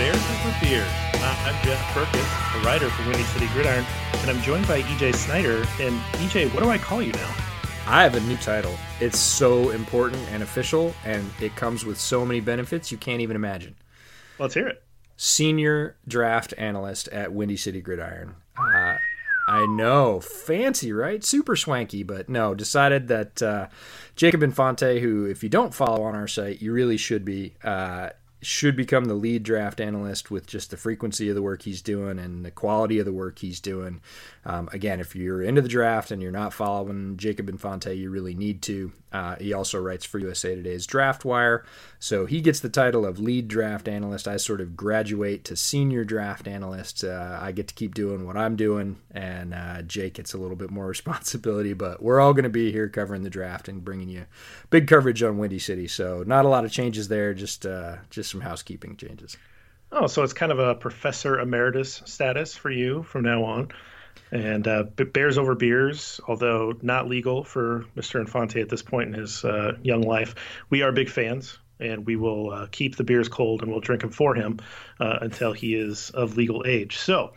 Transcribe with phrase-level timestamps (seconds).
[0.00, 0.88] Bears Over Beers.
[1.12, 3.84] I'm Jeff Berckes, a writer for Windy City Gridiron,
[4.14, 5.58] and I'm joined by EJ Snyder.
[5.78, 7.34] And EJ, what do I call you now?
[7.86, 8.74] I have a new title.
[8.98, 13.36] It's so important and official, and it comes with so many benefits you can't even
[13.36, 13.76] imagine.
[14.38, 14.82] Let's hear it.
[15.18, 18.36] Senior draft analyst at Windy City Gridiron.
[18.56, 18.96] Uh,
[19.48, 21.22] I know, fancy, right?
[21.22, 22.54] Super swanky, but no.
[22.54, 23.66] Decided that uh,
[24.16, 27.52] Jacob Infante, who, if you don't follow on our site, you really should be.
[27.62, 28.08] Uh,
[28.42, 32.18] should become the lead draft analyst with just the frequency of the work he's doing
[32.18, 34.00] and the quality of the work he's doing.
[34.44, 38.34] Um, again, if you're into the draft and you're not following Jacob Infante, you really
[38.34, 38.92] need to.
[39.12, 41.64] Uh, he also writes for USA Today's Draft Wire,
[41.98, 44.28] so he gets the title of lead draft analyst.
[44.28, 47.02] I sort of graduate to senior draft analyst.
[47.04, 50.56] Uh, I get to keep doing what I'm doing, and uh, Jake gets a little
[50.56, 51.72] bit more responsibility.
[51.72, 54.26] But we're all going to be here covering the draft and bringing you
[54.70, 55.88] big coverage on Windy City.
[55.88, 59.36] So not a lot of changes there, just uh, just some housekeeping changes.
[59.92, 63.70] Oh, so it's kind of a professor emeritus status for you from now on.
[64.30, 68.20] And uh, Bears over beers, although not legal for Mr.
[68.20, 70.34] Infante at this point in his uh, young life,
[70.70, 74.02] we are big fans, and we will uh, keep the beers cold and we'll drink
[74.02, 74.60] them for him
[75.00, 76.98] uh, until he is of legal age.
[76.98, 77.32] So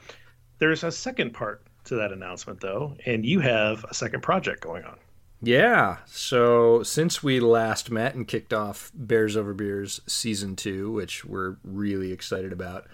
[0.59, 4.83] there's a second part to that announcement, though, and you have a second project going
[4.83, 4.97] on.
[5.41, 5.97] Yeah.
[6.05, 11.57] So since we last met and kicked off Bears Over Beers season two, which we're
[11.63, 12.87] really excited about,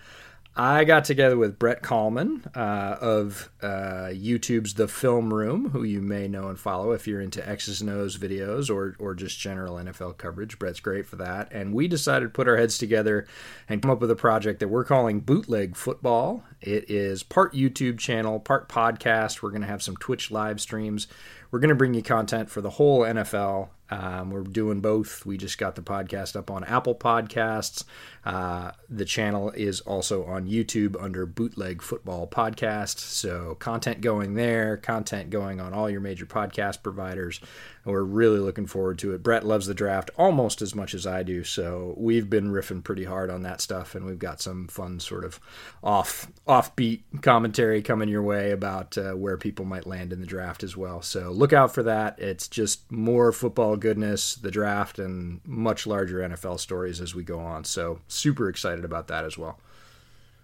[0.55, 6.01] I got together with Brett Kollmann uh, of uh, YouTube's The Film Room, who you
[6.01, 9.75] may know and follow if you're into X's and O's videos or, or just general
[9.75, 10.59] NFL coverage.
[10.59, 11.49] Brett's great for that.
[11.53, 13.25] And we decided to put our heads together
[13.69, 16.43] and come up with a project that we're calling Bootleg Football.
[16.59, 19.41] It is part YouTube channel, part podcast.
[19.41, 21.07] We're going to have some Twitch live streams.
[21.51, 23.69] We're going to bring you content for the whole NFL.
[23.91, 25.25] Um, we're doing both.
[25.25, 27.83] We just got the podcast up on Apple Podcasts.
[28.25, 32.99] Uh, the channel is also on YouTube under Bootleg Football Podcast.
[32.99, 37.39] So, content going there, content going on all your major podcast providers.
[37.85, 39.23] And we're really looking forward to it.
[39.23, 41.43] Brett loves the draft almost as much as I do.
[41.43, 43.95] So, we've been riffing pretty hard on that stuff.
[43.95, 45.39] And we've got some fun, sort of
[45.81, 50.61] off offbeat commentary coming your way about uh, where people might land in the draft
[50.61, 51.01] as well.
[51.01, 52.19] So, look out for that.
[52.19, 57.39] It's just more football goodness, the draft, and much larger NFL stories as we go
[57.39, 57.63] on.
[57.63, 59.59] So, super excited about that as well.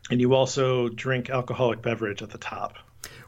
[0.09, 2.75] And you also drink alcoholic beverage at the top.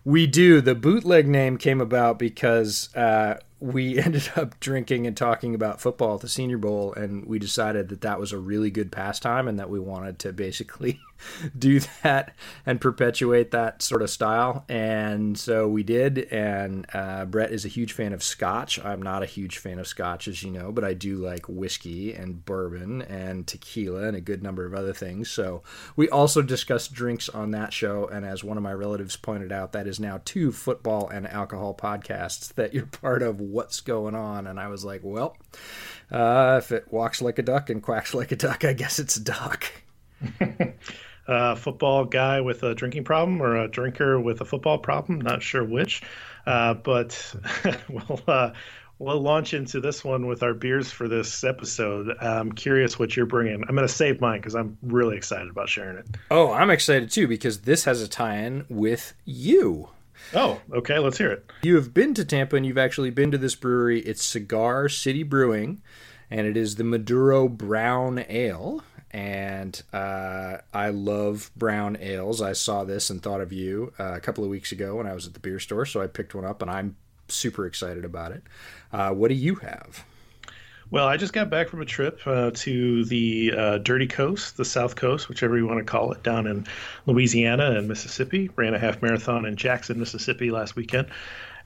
[0.06, 0.62] We do.
[0.62, 6.16] The bootleg name came about because uh, we ended up drinking and talking about football
[6.16, 9.60] at the Senior Bowl, and we decided that that was a really good pastime and
[9.60, 11.00] that we wanted to basically
[11.58, 12.34] do that
[12.66, 14.66] and perpetuate that sort of style.
[14.70, 16.20] And so we did.
[16.32, 18.84] And uh, Brett is a huge fan of scotch.
[18.84, 22.14] I'm not a huge fan of scotch, as you know, but I do like whiskey
[22.14, 25.30] and bourbon and tequila and a good number of other things.
[25.30, 25.64] So
[25.96, 28.08] we also discussed drinks on that show.
[28.08, 31.74] And as one of my relatives pointed out, that is now two football and alcohol
[31.74, 33.40] podcasts that you're part of.
[33.40, 34.48] What's going on?
[34.48, 35.38] And I was like, well,
[36.12, 39.18] uh, if it walks like a duck and quacks like a duck, I guess it's
[39.18, 39.66] a duck.
[41.28, 45.22] uh, football guy with a drinking problem or a drinker with a football problem.
[45.22, 46.02] Not sure which,
[46.46, 47.36] uh, but
[47.90, 48.52] we'll uh,
[49.00, 52.16] we'll launch into this one with our beers for this episode.
[52.20, 53.64] I'm curious what you're bringing.
[53.68, 56.06] I'm going to save mine because I'm really excited about sharing it.
[56.32, 59.90] Oh, I'm excited too because this has a tie-in with you.
[60.34, 61.00] Oh, okay.
[61.00, 61.46] Let's hear it.
[61.62, 64.02] You have been to Tampa and you've actually been to this brewery.
[64.02, 65.82] It's Cigar City Brewing,
[66.32, 68.84] and it is the Maduro Brown Ale.
[69.12, 72.42] And uh, I love brown ales.
[72.42, 75.14] I saw this and thought of you uh, a couple of weeks ago when I
[75.14, 76.98] was at the beer store, so I picked one up and I'm
[77.30, 78.44] super excited about it.
[78.92, 80.04] Uh, what do you have?
[80.90, 84.64] Well, I just got back from a trip uh, to the uh, Dirty Coast, the
[84.64, 86.66] South Coast, whichever you want to call it, down in
[87.06, 88.50] Louisiana and Mississippi.
[88.56, 91.10] Ran a half marathon in Jackson, Mississippi last weekend.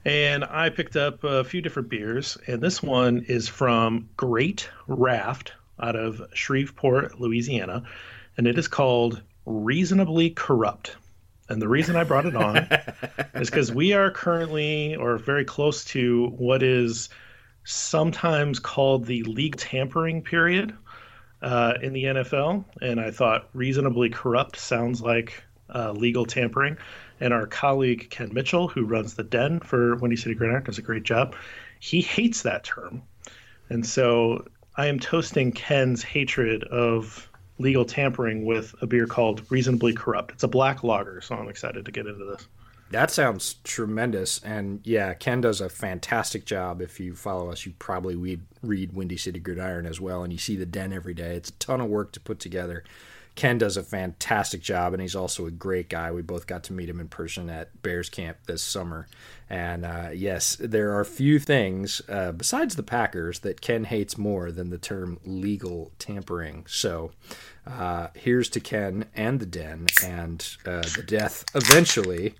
[0.04, 2.36] And I picked up a few different beers.
[2.48, 7.82] And this one is from Great Raft out of Shreveport, Louisiana.
[8.36, 10.96] And it is called Reasonably Corrupt.
[11.48, 12.56] And the reason I brought it on
[13.34, 17.08] is because we are currently or very close to what is
[17.64, 20.74] sometimes called the league tampering period
[21.42, 22.64] uh, in the NFL.
[22.80, 25.42] And I thought reasonably corrupt sounds like
[25.74, 26.78] uh, legal tampering.
[27.20, 30.82] And our colleague Ken Mitchell, who runs the Den for Windy City Gridiron, does a
[30.82, 31.34] great job.
[31.78, 33.02] He hates that term.
[33.68, 34.46] And so
[34.76, 37.28] I am toasting Ken's hatred of
[37.58, 40.32] legal tampering with a beer called Reasonably Corrupt.
[40.32, 42.48] It's a black lager, so I'm excited to get into this.
[42.90, 44.42] That sounds tremendous.
[44.42, 46.82] And yeah, Ken does a fantastic job.
[46.82, 50.38] If you follow us, you probably read, read Windy City Gridiron as well, and you
[50.38, 51.36] see the den every day.
[51.36, 52.84] It's a ton of work to put together.
[53.34, 56.12] Ken does a fantastic job, and he's also a great guy.
[56.12, 59.08] We both got to meet him in person at Bears Camp this summer.
[59.48, 64.52] And uh, yes, there are few things uh, besides the Packers that Ken hates more
[64.52, 66.66] than the term legal tampering.
[66.68, 67.12] So
[67.66, 72.34] uh, here's to Ken and the Den and uh, the death eventually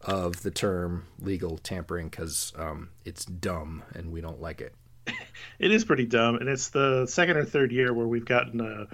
[0.00, 4.74] of the term legal tampering because um, it's dumb and we don't like it.
[5.58, 8.86] It is pretty dumb, and it's the second or third year where we've gotten a,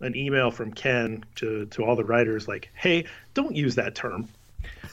[0.00, 3.04] an email from Ken to to all the writers like, "Hey,
[3.34, 4.28] don't use that term."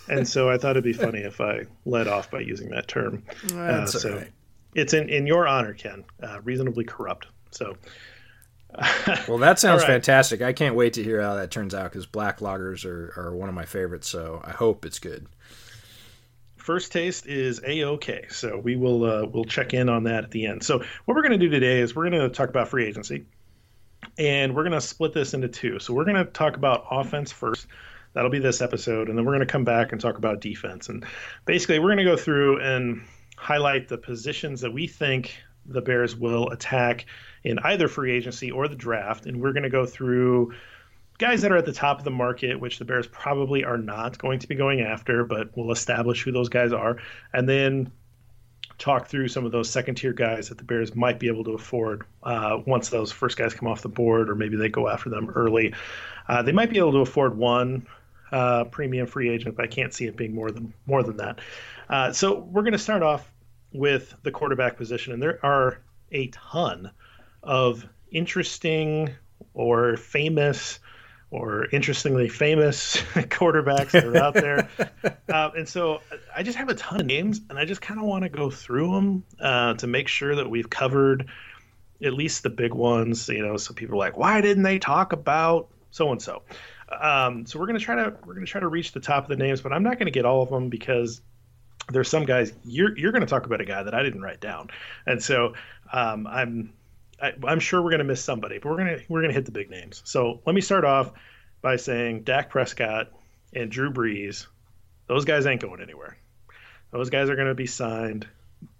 [0.09, 3.23] And so I thought it'd be funny if I led off by using that term.
[3.47, 4.31] That's uh, so right.
[4.75, 6.03] it's in in your honor, Ken.
[6.21, 7.27] Uh, reasonably corrupt.
[7.51, 7.77] So.
[9.27, 9.89] well, that sounds right.
[9.89, 10.41] fantastic.
[10.41, 13.47] I can't wait to hear how that turns out because black lagers are, are one
[13.47, 14.09] of my favorites.
[14.09, 15.27] So I hope it's good
[16.63, 18.25] first taste is a okay.
[18.29, 20.63] So we will uh, we'll check in on that at the end.
[20.63, 23.25] So what we're going to do today is we're going to talk about free agency,
[24.17, 25.79] and we're going to split this into two.
[25.79, 27.67] So we're going to talk about offense first.
[28.13, 30.89] That'll be this episode, and then we're going to come back and talk about defense.
[30.89, 31.03] And
[31.45, 33.03] basically, we're going to go through and
[33.37, 37.05] highlight the positions that we think the Bears will attack
[37.43, 40.53] in either free agency or the draft, and we're going to go through
[41.17, 44.17] guys that are at the top of the market, which the Bears probably are not
[44.17, 46.97] going to be going after, but we'll establish who those guys are,
[47.33, 47.91] and then
[48.77, 51.51] talk through some of those second tier guys that the Bears might be able to
[51.51, 55.09] afford uh, once those first guys come off the board, or maybe they go after
[55.09, 55.73] them early.
[56.27, 57.85] Uh, they might be able to afford one
[58.31, 61.39] uh, premium free agent, but I can't see it being more than more than that.
[61.89, 63.29] Uh, so we're going to start off
[63.71, 65.79] with the quarterback position, and there are
[66.11, 66.91] a ton
[67.41, 69.09] of interesting
[69.53, 70.79] or famous
[71.33, 74.69] or interestingly famous quarterbacks that are out there.
[75.29, 75.99] uh, and so
[76.35, 78.51] I just have a ton of names, and I just kind of want to go
[78.51, 81.27] through them uh, to make sure that we've covered
[82.03, 83.27] at least the big ones.
[83.29, 86.43] You know, so people are like, why didn't they talk about so and so?
[86.91, 89.59] So we're gonna try to we're gonna try to reach the top of the names,
[89.61, 91.21] but I'm not gonna get all of them because
[91.91, 94.69] there's some guys you're you're gonna talk about a guy that I didn't write down,
[95.07, 95.55] and so
[95.91, 96.73] um, I'm
[97.23, 99.35] I, am sure we're going to miss somebody, but we're going to we're going to
[99.35, 100.01] hit the big names.
[100.05, 101.11] So let me start off
[101.61, 103.11] by saying Dak Prescott
[103.53, 104.47] and Drew Brees,
[105.07, 106.17] those guys ain't going anywhere.
[106.91, 108.27] Those guys are going to be signed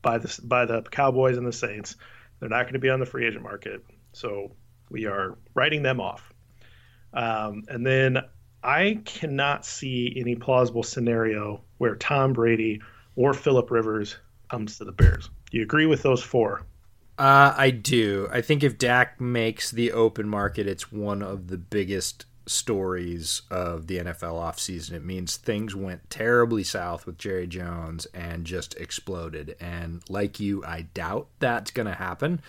[0.02, 1.96] by the by the Cowboys and the Saints.
[2.40, 4.52] They're not going to be on the free agent market, so
[4.90, 6.34] we are writing them off.
[7.14, 8.18] Um, and then
[8.62, 12.82] I cannot see any plausible scenario where Tom Brady
[13.16, 14.18] or Philip Rivers
[14.50, 15.30] comes to the Bears.
[15.50, 16.66] Do you agree with those four?
[17.18, 18.28] Uh, I do.
[18.32, 23.88] I think if Dak makes the open market, it's one of the biggest stories of
[23.88, 24.94] the NFL offseason.
[24.94, 29.56] It means things went terribly south with Jerry Jones and just exploded.
[29.60, 32.42] And like you, I doubt that's going to happen.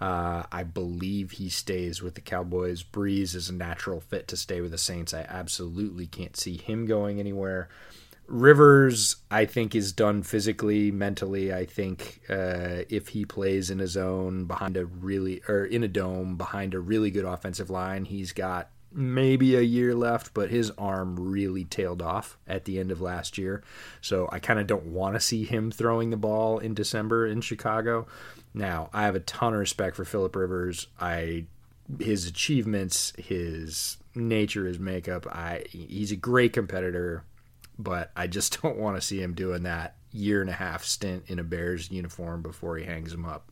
[0.00, 2.82] Uh, I believe he stays with the Cowboys.
[2.82, 5.14] Brees is a natural fit to stay with the Saints.
[5.14, 7.68] I absolutely can't see him going anywhere.
[8.26, 11.52] Rivers, I think, is done physically, mentally.
[11.52, 15.88] I think uh, if he plays in a zone behind a really, or in a
[15.88, 20.70] dome behind a really good offensive line, he's got maybe a year left, but his
[20.72, 23.62] arm really tailed off at the end of last year.
[24.00, 27.40] So I kind of don't want to see him throwing the ball in December in
[27.40, 28.06] Chicago.
[28.54, 30.86] Now, I have a ton of respect for Philip Rivers.
[31.00, 31.46] I
[32.00, 35.26] his achievements, his nature, his makeup.
[35.26, 37.24] I he's a great competitor
[37.78, 41.24] but I just don't want to see him doing that year and a half stint
[41.26, 43.50] in a Bears uniform before he hangs him up.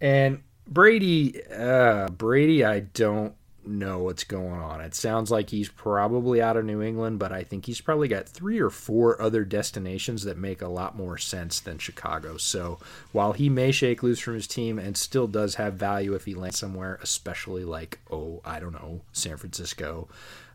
[0.00, 3.34] And Brady, uh, Brady, I don't
[3.66, 4.80] know what's going on.
[4.80, 8.28] It sounds like he's probably out of New England, but I think he's probably got
[8.28, 12.36] three or four other destinations that make a lot more sense than Chicago.
[12.36, 12.78] So
[13.12, 16.34] while he may shake loose from his team and still does have value if he
[16.34, 20.08] lands somewhere, especially like, oh, I don't know, San Francisco.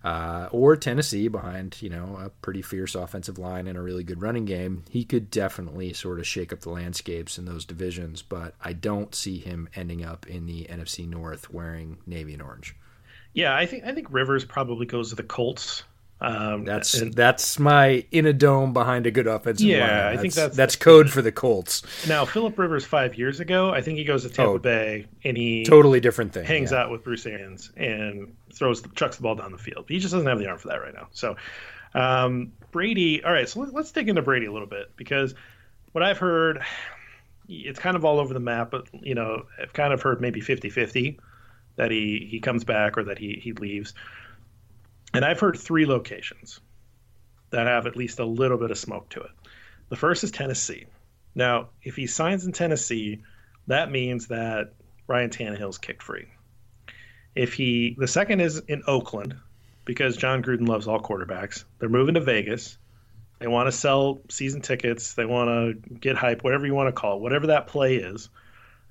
[0.03, 4.21] Uh, or Tennessee behind, you know, a pretty fierce offensive line and a really good
[4.21, 8.23] running game, he could definitely sort of shake up the landscapes in those divisions.
[8.23, 12.75] But I don't see him ending up in the NFC North wearing navy and orange.
[13.33, 15.83] Yeah, I think I think Rivers probably goes to the Colts.
[16.21, 19.89] Um, that's and, that's my in a dome behind a good offensive yeah, line.
[19.89, 21.81] Yeah, I think that's that's code for the Colts.
[22.07, 25.35] Now Philip Rivers five years ago, I think he goes to Tampa oh, Bay and
[25.35, 26.45] he totally different thing.
[26.45, 26.83] Hangs yeah.
[26.83, 29.85] out with Bruce Arians and throws chucks the ball down the field.
[29.87, 31.07] He just doesn't have the arm for that right now.
[31.11, 31.37] So
[31.93, 33.23] um, Brady.
[33.23, 35.33] All right, so let, let's dig into Brady a little bit because
[35.91, 36.61] what I've heard,
[37.49, 38.71] it's kind of all over the map.
[38.71, 41.17] But you know, I've kind of heard maybe 50-50
[41.77, 43.93] that he he comes back or that he he leaves.
[45.13, 46.59] And I've heard three locations
[47.49, 49.31] that have at least a little bit of smoke to it.
[49.89, 50.85] The first is Tennessee.
[51.35, 53.21] Now, if he signs in Tennessee,
[53.67, 54.73] that means that
[55.07, 56.27] Ryan Tannehill's kicked free.
[57.35, 59.35] If he, the second is in Oakland,
[59.85, 61.63] because Jon Gruden loves all quarterbacks.
[61.79, 62.77] They're moving to Vegas.
[63.39, 65.15] They want to sell season tickets.
[65.15, 68.29] They want to get hype, whatever you want to call it, whatever that play is,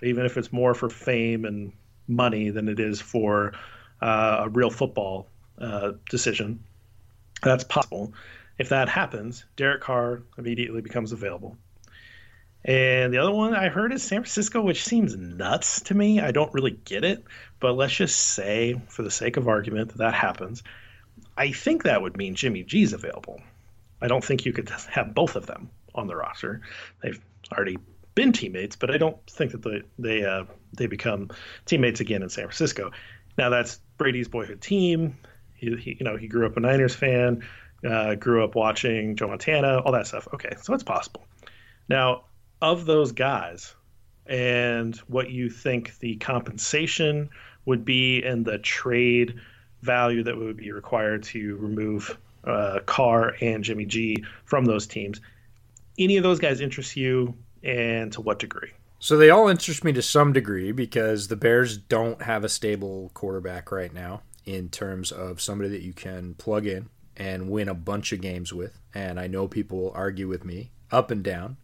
[0.02, 1.72] even if it's more for fame and
[2.08, 3.52] money than it is for
[4.02, 5.28] uh, a real football
[5.60, 6.64] uh, decision.
[7.42, 8.12] That's possible.
[8.58, 11.56] If that happens, Derek Carr immediately becomes available.
[12.62, 16.20] And the other one I heard is San Francisco, which seems nuts to me.
[16.20, 17.24] I don't really get it,
[17.58, 20.62] but let's just say, for the sake of argument, that that happens.
[21.38, 23.40] I think that would mean Jimmy G's available.
[24.02, 26.60] I don't think you could have both of them on the roster.
[27.02, 27.78] They've already
[28.14, 31.30] been teammates, but I don't think that they they uh, they become
[31.64, 32.90] teammates again in San Francisco.
[33.38, 35.16] Now that's Brady's boyhood team.
[35.60, 37.44] He, he you know he grew up a Niners fan,
[37.88, 40.26] uh, grew up watching Joe Montana, all that stuff.
[40.34, 41.26] Okay, so it's possible.
[41.88, 42.24] Now
[42.62, 43.74] of those guys,
[44.26, 47.30] and what you think the compensation
[47.66, 49.40] would be and the trade
[49.82, 55.20] value that would be required to remove uh, Carr and Jimmy G from those teams.
[55.98, 57.34] Any of those guys interest you?
[57.62, 58.70] and to what degree?
[58.98, 63.10] So they all interest me to some degree because the Bears don't have a stable
[63.14, 64.22] quarterback right now
[64.54, 68.52] in terms of somebody that you can plug in and win a bunch of games
[68.52, 68.80] with.
[68.94, 71.56] And I know people will argue with me up and down.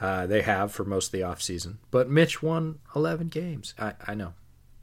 [0.00, 1.76] Uh, they have for most of the offseason.
[1.90, 3.74] But Mitch won 11 games.
[3.78, 4.34] I, I know.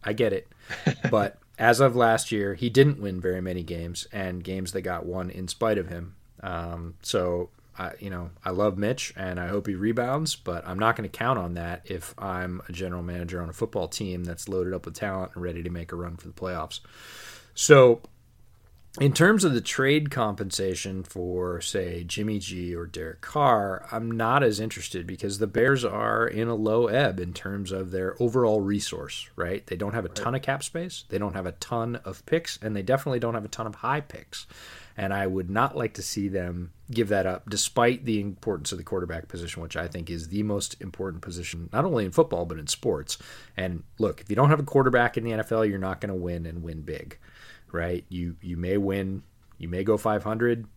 [0.04, 0.48] I get it.
[1.12, 5.06] but as of last year, he didn't win very many games and games that got
[5.06, 6.16] won in spite of him.
[6.44, 7.50] Um, so
[7.80, 11.10] I, you know, I love Mitch and I hope he rebounds, but I'm not going
[11.10, 14.74] to count on that if I'm a general manager on a football team that's loaded
[14.74, 16.80] up with talent and ready to make a run for the playoffs.
[17.60, 18.02] So,
[19.02, 24.44] in terms of the trade compensation for, say, Jimmy G or Derek Carr, I'm not
[24.44, 28.62] as interested because the Bears are in a low ebb in terms of their overall
[28.62, 29.66] resource, right?
[29.66, 32.60] They don't have a ton of cap space, they don't have a ton of picks,
[32.62, 34.46] and they definitely don't have a ton of high picks
[34.98, 38.80] and I would not like to see them give that up, despite the importance of
[38.80, 42.46] the quarterback position, which I think is the most important position, not only in football,
[42.46, 43.20] but in sports.
[43.56, 46.16] And look, if you don't have a quarterback in the NFL, you're not going to
[46.16, 47.20] win and win big,
[47.72, 48.06] right?
[48.10, 49.24] You, you may win,
[49.58, 50.68] you may go 500,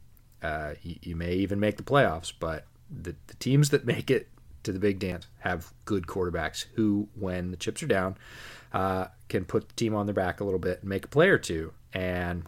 [0.42, 4.28] uh, you, you, may even make the playoffs, but the, the teams that make it
[4.62, 8.16] to the big dance have good quarterbacks who, when the chips are down,
[8.72, 11.28] uh, can put the team on their back a little bit and make a play
[11.28, 11.72] or two.
[11.92, 12.44] And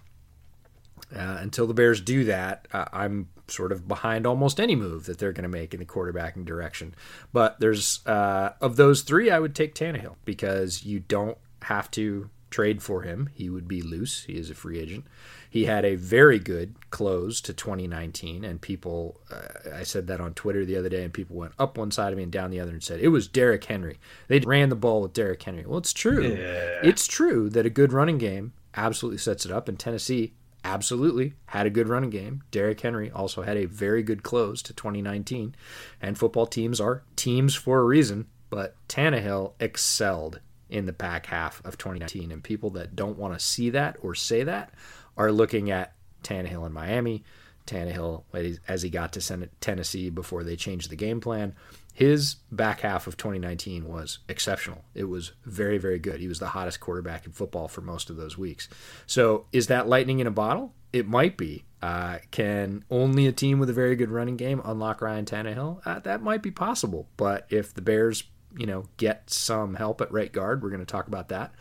[1.15, 5.19] uh, until the Bears do that, uh, I'm sort of behind almost any move that
[5.19, 6.95] they're going to make in the quarterbacking direction.
[7.33, 12.31] But there's uh, of those three, I would take Tannehill because you don't have to
[12.53, 13.31] trade for him.
[13.35, 14.25] He would be loose.
[14.25, 15.05] He is a free agent.
[15.51, 20.35] He had a very good close to 2019, and people, uh, I said that on
[20.35, 22.61] Twitter the other day, and people went up one side of me and down the
[22.61, 23.99] other and said it was Derrick Henry.
[24.29, 25.67] They ran the ball with Derrick Henry.
[25.67, 26.23] Well, it's true.
[26.23, 26.81] Yeah.
[26.89, 31.67] It's true that a good running game absolutely sets it up, and Tennessee absolutely had
[31.67, 32.43] a good running game.
[32.51, 35.55] Derrick Henry also had a very good close to 2019.
[36.01, 40.41] And football teams are teams for a reason, but Tannehill excelled
[40.73, 42.33] in the back half of 2019.
[42.33, 44.73] And people that don't want to see that or say that
[45.17, 47.25] are looking at Tannehill in Miami,
[47.67, 48.25] Tannehill
[48.67, 51.55] as he got to Tennessee before they changed the game plan
[51.95, 54.83] his back half of 2019 was exceptional.
[54.95, 56.21] It was very, very good.
[56.21, 58.69] He was the hottest quarterback in football for most of those weeks.
[59.07, 60.73] So, is that lightning in a bottle?
[60.93, 61.65] it might be.
[61.81, 65.85] Uh, can only a team with a very good running game unlock Ryan Tannehill?
[65.85, 67.09] Uh, that might be possible.
[67.17, 68.25] But if the Bears,
[68.57, 71.53] you know, get some help at right guard, we're going to talk about that.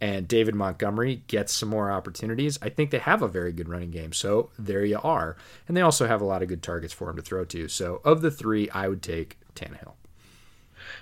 [0.00, 2.58] And David Montgomery gets some more opportunities.
[2.62, 4.14] I think they have a very good running game.
[4.14, 5.36] So there you are.
[5.68, 7.68] And they also have a lot of good targets for him to throw to.
[7.68, 9.92] So of the three, I would take Tannehill.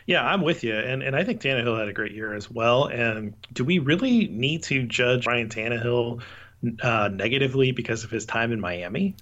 [0.06, 2.86] Yeah, I'm with you, and and I think Tannehill had a great year as well.
[2.86, 6.22] And do we really need to judge Ryan Tannehill
[6.82, 9.14] uh, negatively because of his time in Miami?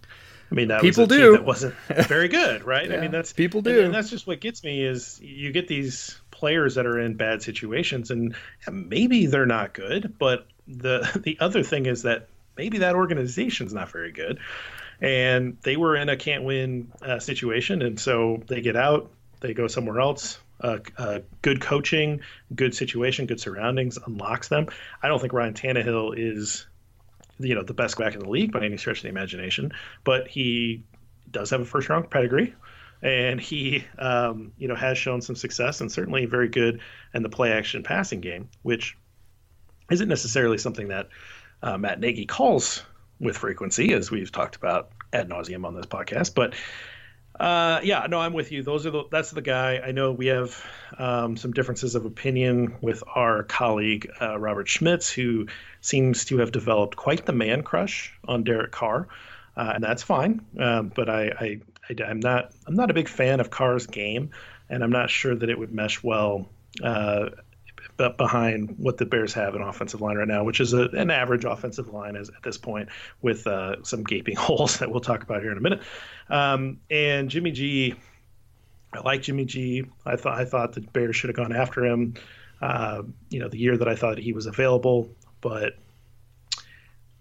[0.50, 1.32] I mean, that people was do.
[1.32, 1.74] that wasn't
[2.06, 2.88] very good, right?
[2.88, 5.50] yeah, I mean, that's people do, and, and, that's just what gets me is you
[5.52, 8.34] get these players that are in bad situations, and
[8.70, 13.90] maybe they're not good, but the the other thing is that maybe that organization's not
[13.90, 14.38] very good,
[15.00, 19.10] and they were in a can't win uh, situation, and so they get out,
[19.40, 20.38] they go somewhere else.
[20.58, 22.22] Uh, uh, good coaching,
[22.54, 24.66] good situation, good surroundings unlocks them.
[25.02, 26.66] I don't think Ryan Tannehill is
[27.38, 29.72] you know the best back in the league by any stretch of the imagination,
[30.04, 30.84] but he
[31.30, 32.54] does have a first round pedigree,
[33.02, 36.80] and he um, you know has shown some success and certainly very good
[37.14, 38.96] in the play action passing game, which
[39.90, 41.08] isn't necessarily something that
[41.62, 42.82] uh, Matt Nagy calls
[43.20, 46.54] with frequency, as we've talked about ad nauseum on this podcast, but.
[47.38, 48.62] Uh, yeah, no, I'm with you.
[48.62, 49.78] Those are the that's the guy.
[49.84, 50.64] I know we have
[50.98, 55.46] um, some differences of opinion with our colleague uh, Robert Schmitz, who
[55.80, 59.08] seems to have developed quite the man crush on Derek Carr,
[59.56, 60.44] uh, and that's fine.
[60.58, 64.30] Um, but I, I, I, am not I'm not a big fan of Carr's game,
[64.70, 66.48] and I'm not sure that it would mesh well
[67.98, 71.10] uh, behind what the Bears have an offensive line right now, which is a, an
[71.10, 72.88] average offensive line as, at this point,
[73.22, 75.82] with uh, some gaping holes that we'll talk about here in a minute.
[76.28, 77.94] Um, and Jimmy G,
[78.92, 79.84] I like Jimmy G.
[80.04, 82.14] I thought I thought the Bears should have gone after him.
[82.60, 85.10] Uh, you know, the year that I thought he was available,
[85.42, 85.74] but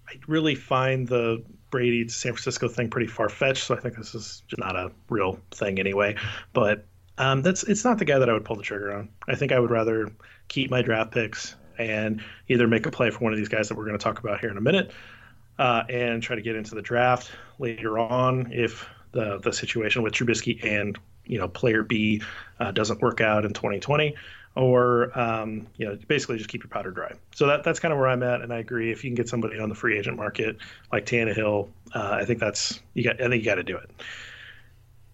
[0.08, 3.66] I really find the Brady to San Francisco thing pretty far fetched.
[3.66, 6.16] So I think this is not a real thing anyway.
[6.54, 6.86] But
[7.18, 9.10] um, that's it's not the guy that I would pull the trigger on.
[9.28, 10.12] I think I would rather
[10.48, 13.78] keep my draft picks and either make a play for one of these guys that
[13.78, 14.92] we're going to talk about here in a minute,
[15.60, 20.14] uh, and try to get into the draft later on if the the situation with
[20.14, 22.22] Trubisky and you know player B
[22.60, 24.16] uh, doesn't work out in 2020
[24.56, 27.14] or um, you know basically just keep your powder dry.
[27.34, 28.92] So that that's kind of where I'm at, and I agree.
[28.92, 30.58] If you can get somebody on the free agent market
[30.92, 33.22] like Tannehill, uh, I think that's you got.
[33.22, 33.90] I think you got to do it.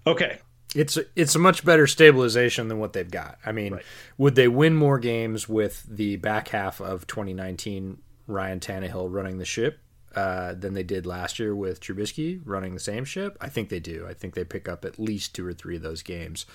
[0.08, 0.40] Okay.
[0.76, 3.38] It's it's a much better stabilization than what they've got.
[3.46, 3.84] I mean, right.
[4.18, 9.46] would they win more games with the back half of 2019 Ryan Tannehill running the
[9.46, 9.80] ship?
[10.16, 13.38] uh, than they did last year with Trubisky running the same ship?
[13.40, 14.06] I think they do.
[14.08, 16.46] I think they pick up at least two or three of those games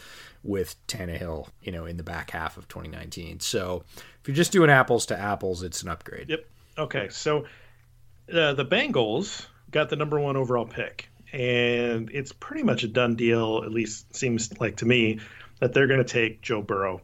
[0.43, 3.41] with Tannehill, you know, in the back half of 2019.
[3.41, 3.85] So
[4.21, 6.29] if you're just doing apples to apples, it's an upgrade.
[6.29, 6.45] Yep.
[6.79, 7.09] Okay.
[7.09, 7.45] So
[8.33, 13.17] uh, the Bengals got the number one overall pick, and it's pretty much a done
[13.17, 13.63] deal.
[13.65, 15.21] At least seems like to me
[15.61, 17.01] that they're going to take Joe Burrow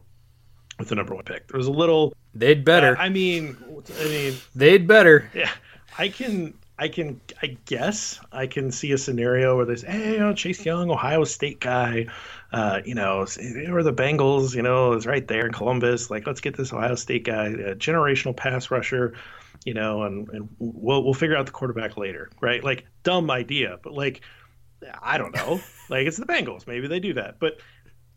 [0.79, 1.47] with the number one pick.
[1.47, 2.13] There was a little.
[2.33, 2.97] They'd better.
[2.97, 3.57] Uh, I mean,
[3.99, 5.29] I mean, they'd better.
[5.33, 5.51] Yeah.
[5.97, 10.19] I can I can I guess I can see a scenario where there's hey you
[10.19, 12.07] know, Chase Young Ohio State guy,
[12.51, 16.41] uh, you know or the Bengals you know is right there in Columbus like let's
[16.41, 19.13] get this Ohio State guy a generational pass rusher,
[19.65, 22.63] you know and, and we'll we'll figure out the quarterback later right?
[22.63, 24.21] Like dumb idea but like
[25.01, 25.61] I don't know.
[25.89, 26.65] Like it's the Bengals.
[26.65, 27.59] Maybe they do that but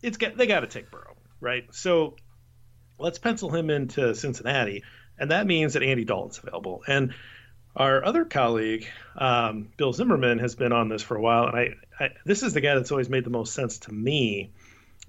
[0.00, 1.66] it's get they got to take Burrow right?
[1.72, 2.16] So
[2.98, 4.82] let's pencil him into Cincinnati
[5.18, 6.82] and that means that Andy Dalton's available.
[6.87, 7.14] And
[7.76, 11.68] our other colleague, um, Bill Zimmerman, has been on this for a while, and I,
[12.00, 14.52] I, this is the guy that's always made the most sense to me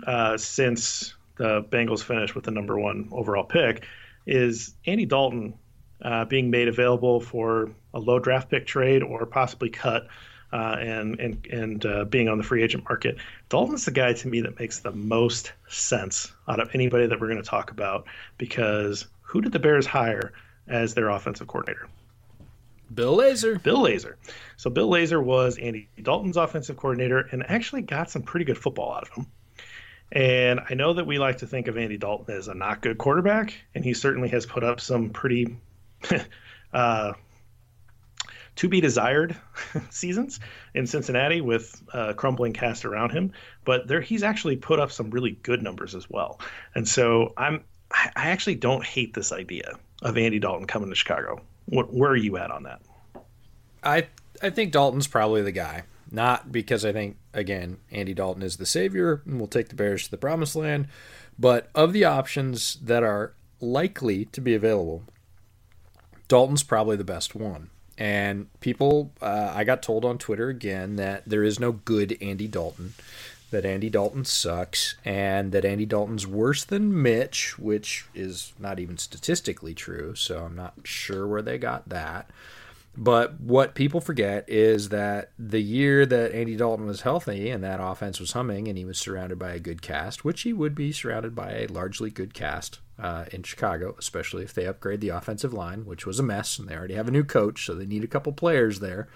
[0.05, 3.85] uh, since the Bengals finished with the number one overall pick.
[4.25, 5.53] Is Andy Dalton
[6.01, 10.07] uh, being made available for a low draft pick trade or possibly cut,
[10.53, 13.17] uh, and and and uh, being on the free agent market?
[13.49, 17.27] Dalton's the guy to me that makes the most sense out of anybody that we're
[17.27, 18.07] going to talk about
[18.37, 20.33] because who did the Bears hire
[20.67, 21.87] as their offensive coordinator?
[22.93, 23.61] Bill Lazor.
[23.61, 24.15] Bill Lazor.
[24.55, 28.93] So Bill Lazor was Andy Dalton's offensive coordinator and actually got some pretty good football
[28.93, 29.27] out of him.
[30.11, 32.97] And I know that we like to think of Andy Dalton as a not good
[32.97, 35.57] quarterback, and he certainly has put up some pretty
[36.73, 37.13] uh,
[38.55, 39.35] to be desired
[39.89, 40.39] seasons
[40.73, 43.31] in Cincinnati with a crumbling cast around him.
[43.65, 46.39] But there, he's actually put up some really good numbers as well.
[46.75, 51.41] And so I'm, I actually don't hate this idea of Andy Dalton coming to Chicago.
[51.65, 52.81] What, where are you at on that?
[53.83, 54.07] I
[54.41, 55.83] I think Dalton's probably the guy.
[56.09, 60.05] Not because I think again Andy Dalton is the savior and will take the Bears
[60.05, 60.87] to the promised land,
[61.37, 65.03] but of the options that are likely to be available,
[66.27, 67.69] Dalton's probably the best one.
[67.97, 72.47] And people, uh, I got told on Twitter again that there is no good Andy
[72.47, 72.93] Dalton,
[73.49, 78.97] that Andy Dalton sucks, and that Andy Dalton's worse than Mitch, which is not even
[78.97, 80.13] statistically true.
[80.13, 82.29] So I'm not sure where they got that.
[82.99, 87.79] But what people forget is that the year that Andy Dalton was healthy and that
[87.79, 90.91] offense was humming and he was surrounded by a good cast, which he would be
[90.91, 95.53] surrounded by a largely good cast uh, in Chicago, especially if they upgrade the offensive
[95.53, 98.03] line, which was a mess, and they already have a new coach, so they need
[98.03, 99.07] a couple players there.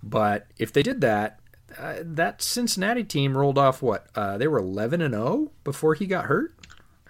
[0.00, 1.40] But if they did that,
[1.76, 4.06] uh, that Cincinnati team rolled off what?
[4.14, 6.54] Uh, they were 11 and 0 before he got hurt,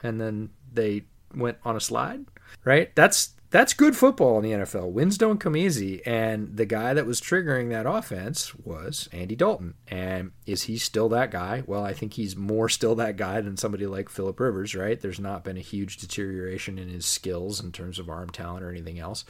[0.02, 1.02] and then they
[1.34, 2.24] went on a slide,
[2.64, 2.94] right?
[2.94, 4.90] That's that's good football in the NFL.
[4.92, 6.04] Wins don't come easy.
[6.06, 9.74] And the guy that was triggering that offense was Andy Dalton.
[9.86, 11.62] And is he still that guy?
[11.66, 14.98] Well, I think he's more still that guy than somebody like Philip Rivers, right?
[14.98, 18.70] There's not been a huge deterioration in his skills in terms of arm talent or
[18.70, 19.26] anything else.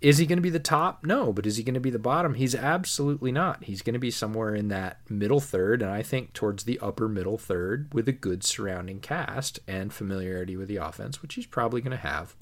[0.00, 1.04] Is he going to be the top?
[1.04, 2.34] No, but is he going to be the bottom?
[2.34, 3.64] He's absolutely not.
[3.64, 7.08] He's going to be somewhere in that middle third, and I think towards the upper
[7.08, 11.80] middle third with a good surrounding cast and familiarity with the offense, which he's probably
[11.80, 12.36] going to have.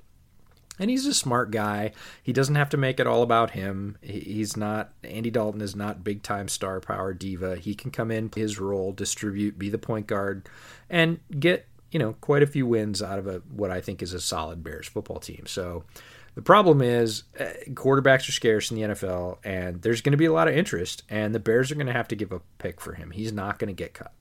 [0.80, 1.92] And he's a smart guy.
[2.22, 3.98] He doesn't have to make it all about him.
[4.00, 7.56] He's not, Andy Dalton is not big time star power diva.
[7.56, 10.48] He can come in, his role, distribute, be the point guard,
[10.88, 14.14] and get, you know, quite a few wins out of a, what I think is
[14.14, 15.44] a solid Bears football team.
[15.46, 15.84] So
[16.34, 20.24] the problem is uh, quarterbacks are scarce in the NFL, and there's going to be
[20.24, 22.80] a lot of interest, and the Bears are going to have to give a pick
[22.80, 23.10] for him.
[23.10, 24.14] He's not going to get cut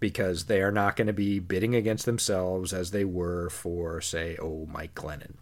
[0.00, 4.36] because they are not going to be bidding against themselves as they were for, say,
[4.42, 5.34] oh, Mike Glennon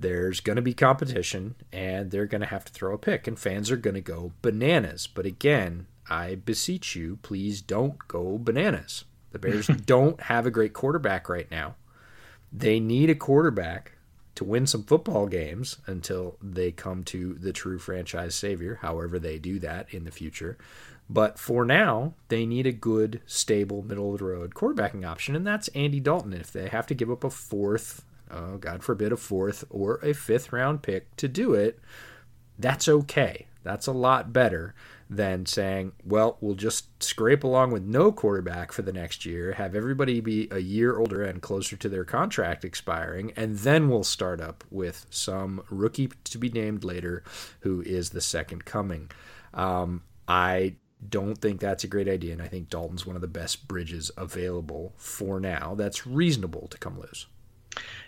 [0.00, 3.38] there's going to be competition and they're going to have to throw a pick and
[3.38, 5.06] fans are going to go bananas.
[5.06, 9.04] But again, I beseech you, please don't go bananas.
[9.32, 11.74] The Bears don't have a great quarterback right now.
[12.52, 13.92] They need a quarterback
[14.36, 19.38] to win some football games until they come to the true franchise savior, however they
[19.38, 20.56] do that in the future.
[21.10, 25.46] But for now, they need a good, stable, middle of the road quarterbacking option, and
[25.46, 26.32] that's Andy Dalton.
[26.34, 30.12] If they have to give up a fourth uh, God forbid, a fourth or a
[30.12, 31.78] fifth round pick to do it,
[32.58, 33.46] that's okay.
[33.62, 34.74] That's a lot better
[35.10, 39.74] than saying, well, we'll just scrape along with no quarterback for the next year, have
[39.74, 44.40] everybody be a year older and closer to their contract expiring, and then we'll start
[44.40, 47.22] up with some rookie to be named later
[47.60, 49.10] who is the second coming.
[49.54, 50.74] Um, I
[51.06, 54.10] don't think that's a great idea, and I think Dalton's one of the best bridges
[54.16, 57.26] available for now that's reasonable to come loose.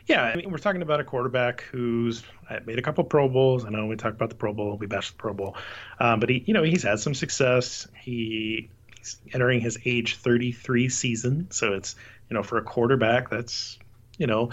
[0.07, 3.65] Yeah, I mean, we're talking about a quarterback who's uh, made a couple Pro Bowls.
[3.65, 5.57] I know we talked about the Pro Bowl, we bashed the Pro Bowl,
[6.01, 7.87] um, but he, you know, he's had some success.
[7.97, 11.95] He, he's entering his age 33 season, so it's,
[12.29, 13.79] you know, for a quarterback, that's,
[14.19, 14.51] you know,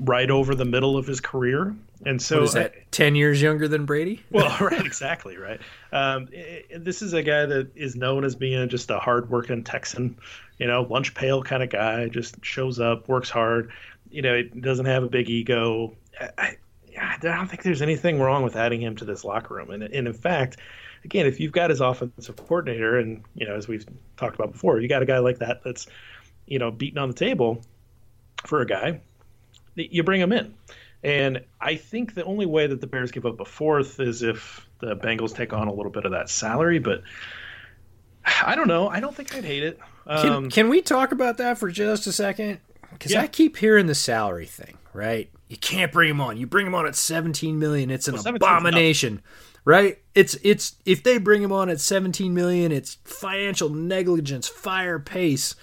[0.00, 1.74] right over the middle of his career.
[2.04, 4.22] And so, what is that I, 10 years younger than Brady?
[4.30, 5.60] well, right, exactly, right.
[5.92, 10.18] Um, it, this is a guy that is known as being just a hardworking Texan,
[10.58, 13.72] you know, lunch pail kind of guy, just shows up, works hard
[14.14, 15.96] you know, it doesn't have a big ego.
[16.20, 16.56] I,
[16.96, 19.70] I, don't think there's anything wrong with adding him to this locker room.
[19.70, 20.58] And, and in fact,
[21.04, 23.84] again, if you've got his offensive coordinator, and you know, as we've
[24.16, 25.88] talked about before, you got a guy like that that's,
[26.46, 27.60] you know, beating on the table
[28.46, 29.00] for a guy,
[29.74, 30.54] you bring him in.
[31.02, 34.66] And I think the only way that the Bears give up a fourth is if
[34.78, 36.78] the Bengals take on a little bit of that salary.
[36.78, 37.02] But
[38.24, 38.88] I don't know.
[38.88, 39.80] I don't think I'd hate it.
[40.06, 42.60] Um, can, can we talk about that for just a second?
[42.94, 43.20] Because yeah.
[43.20, 45.30] I keep hearing the salary thing, right?
[45.48, 46.36] You can't bring him on.
[46.36, 49.22] You bring him on at 17 million, it's an well, abomination,
[49.64, 49.98] right?
[50.14, 55.54] It's it's if they bring him on at 17 million, it's financial negligence, fire Pace,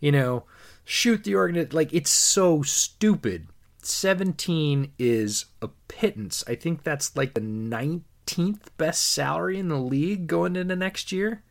[0.00, 0.44] you know,
[0.84, 3.48] shoot the organ like it's so stupid.
[3.82, 6.44] 17 is a pittance.
[6.46, 11.42] I think that's like the 19th best salary in the league going into next year.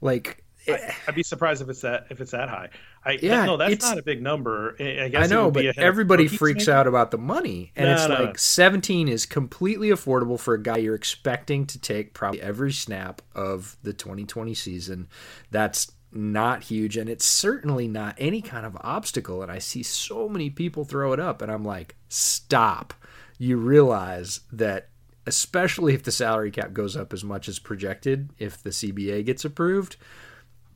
[0.00, 2.70] Like I, would be surprised if it's that if it's that high.
[3.04, 4.76] I, yeah, no, that's not a big number.
[4.78, 8.26] I, I know, but everybody freaks out about the money, and no, it's no, like
[8.26, 8.32] no.
[8.36, 13.76] 17 is completely affordable for a guy you're expecting to take probably every snap of
[13.82, 15.08] the 2020 season.
[15.50, 19.42] That's not huge, and it's certainly not any kind of obstacle.
[19.42, 22.94] And I see so many people throw it up, and I'm like, stop.
[23.38, 24.88] You realize that
[25.28, 29.44] especially if the salary cap goes up as much as projected, if the CBA gets
[29.44, 29.96] approved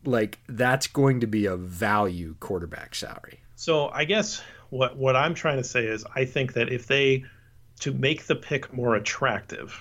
[0.05, 3.41] like that's going to be a value quarterback salary.
[3.57, 7.25] So I guess what what I'm trying to say is I think that if they
[7.81, 9.79] to make the pick more attractive.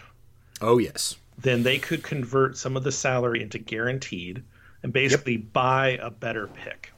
[0.61, 1.15] Oh yes.
[1.37, 4.43] Then they could convert some of the salary into guaranteed
[4.83, 5.53] and basically yep.
[5.53, 6.93] buy a better pick.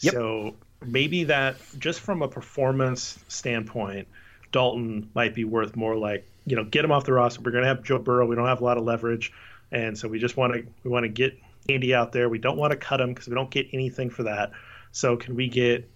[0.00, 0.14] Yep.
[0.14, 4.08] So maybe that just from a performance standpoint,
[4.52, 7.42] Dalton might be worth more like you know, get him off the roster.
[7.42, 8.26] We're going to have Joe Burrow.
[8.26, 9.32] We don't have a lot of leverage,
[9.70, 12.28] and so we just want to we want to get Andy out there.
[12.28, 14.52] We don't want to cut them because we don't get anything for that.
[14.92, 15.88] So can we get,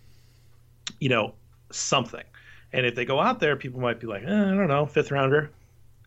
[1.01, 1.35] you know,
[1.71, 2.25] something?
[2.73, 5.11] And if they go out there, people might be like, eh, I don't know, fifth
[5.11, 5.51] rounder.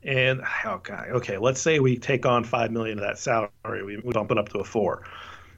[0.03, 3.97] And oh god, okay, let's say we take on five million of that salary, we,
[3.97, 5.03] we bump it up to a four.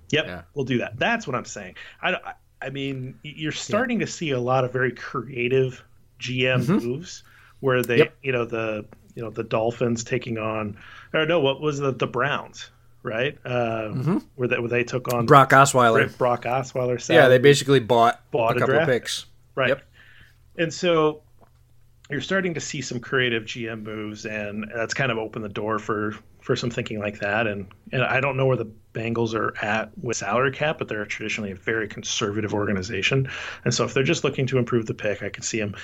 [0.10, 0.42] Yep, yeah.
[0.54, 0.98] we'll do that.
[0.98, 1.76] That's what I'm saying.
[2.02, 4.06] I, I, I mean, you're starting yeah.
[4.06, 5.84] to see a lot of very creative
[6.22, 6.74] GM mm-hmm.
[6.76, 7.24] moves
[7.60, 8.16] where they, yep.
[8.24, 10.78] you know, the you know the Dolphins taking on,
[11.14, 12.70] or no, what was the the Browns,
[13.04, 13.38] right?
[13.46, 14.18] Uh, mm-hmm.
[14.36, 16.16] Where they where they took on Brock Osweiler.
[16.18, 17.08] Brock Osweiler.
[17.10, 19.70] Yeah, they basically bought bought a, couple picks, right?
[19.70, 19.82] Yep.
[20.58, 21.22] And so
[22.10, 25.80] you're starting to see some creative GM moves, and that's kind of opened the door
[25.80, 27.48] for for some thinking like that.
[27.48, 31.06] And and I don't know where the Bengals are at with salary cap, but they're
[31.06, 33.30] traditionally a very conservative organization,
[33.66, 35.76] and so if they're just looking to improve the pick, I could see them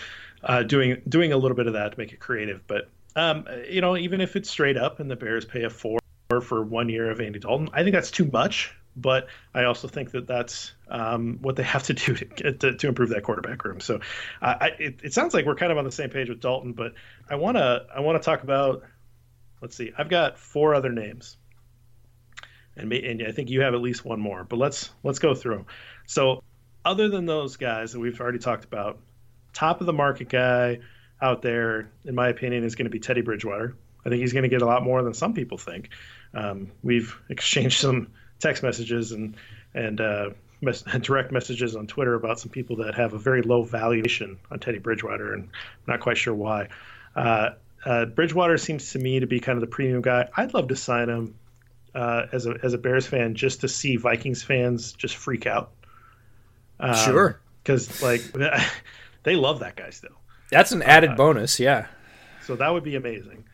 [0.43, 2.65] uh, doing doing a little bit of that to make it creative.
[2.67, 5.99] But um, you know, even if it's straight up and the Bears pay a four
[6.41, 8.73] for one year of Andy Dalton, I think that's too much.
[8.95, 12.87] But I also think that that's um, what they have to do to, to, to,
[12.87, 13.79] improve that quarterback room.
[13.79, 14.01] So
[14.39, 16.73] uh, I, it, it, sounds like we're kind of on the same page with Dalton,
[16.73, 16.93] but
[17.27, 18.83] I want to I want to talk about.
[19.61, 21.37] Let's see, I've got four other names,
[22.75, 24.43] and, and I think you have at least one more.
[24.43, 25.65] But let's let's go through them.
[26.05, 26.43] So
[26.85, 28.99] other than those guys that we've already talked about,
[29.53, 30.79] top of the market guy
[31.21, 33.75] out there, in my opinion, is going to be Teddy Bridgewater.
[34.05, 35.89] I think he's going to get a lot more than some people think.
[36.33, 38.07] Um, we've exchanged some
[38.39, 39.35] text messages and
[39.73, 40.29] and uh,
[40.61, 44.59] mes- direct messages on Twitter about some people that have a very low valuation on
[44.59, 45.49] Teddy Bridgewater, and I'm
[45.87, 46.69] not quite sure why.
[47.15, 47.51] Uh,
[47.85, 50.29] uh, Bridgewater seems to me to be kind of the premium guy.
[50.35, 51.35] I'd love to sign him
[51.93, 55.71] uh, as a as a Bears fan just to see Vikings fans just freak out.
[56.79, 58.21] Um, sure, because like
[59.23, 60.17] they love that guy still.
[60.49, 61.87] That's an added uh, bonus, yeah.
[62.45, 63.45] So that would be amazing.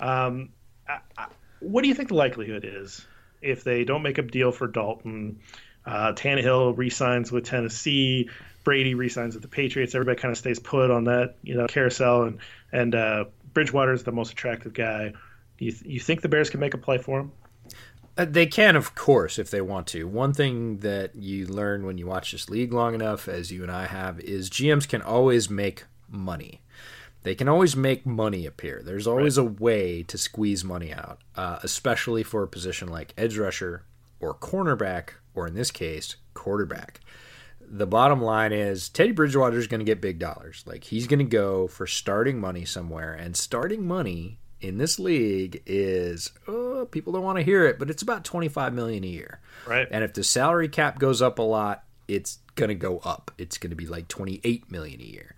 [0.00, 0.50] Um,
[0.88, 1.26] I,
[1.60, 3.06] what do you think the likelihood is
[3.40, 5.40] if they don't make a deal for Dalton?
[5.86, 8.28] Uh, Tannehill resigns with Tennessee.
[8.64, 9.94] Brady resigns with the Patriots.
[9.94, 12.24] Everybody kind of stays put on that, you know, carousel.
[12.24, 12.38] And
[12.72, 15.14] and uh, Bridgewater is the most attractive guy.
[15.58, 17.32] You th- you think the Bears can make a play for him?
[18.18, 20.08] Uh, they can, of course, if they want to.
[20.08, 23.70] One thing that you learn when you watch this league long enough, as you and
[23.70, 26.60] I have, is GMs can always make money.
[27.22, 28.82] They can always make money appear.
[28.84, 29.46] There's always right.
[29.46, 33.84] a way to squeeze money out, uh, especially for a position like edge rusher
[34.20, 37.00] or cornerback or in this case, quarterback.
[37.60, 40.64] The bottom line is Teddy Bridgewater is going to get big dollars.
[40.66, 45.62] Like he's going to go for starting money somewhere, and starting money in this league
[45.66, 49.08] is oh, people don't want to hear it, but it's about twenty five million a
[49.08, 49.40] year.
[49.66, 49.86] Right.
[49.90, 53.30] And if the salary cap goes up a lot, it's going to go up.
[53.36, 55.34] It's going to be like twenty eight million a year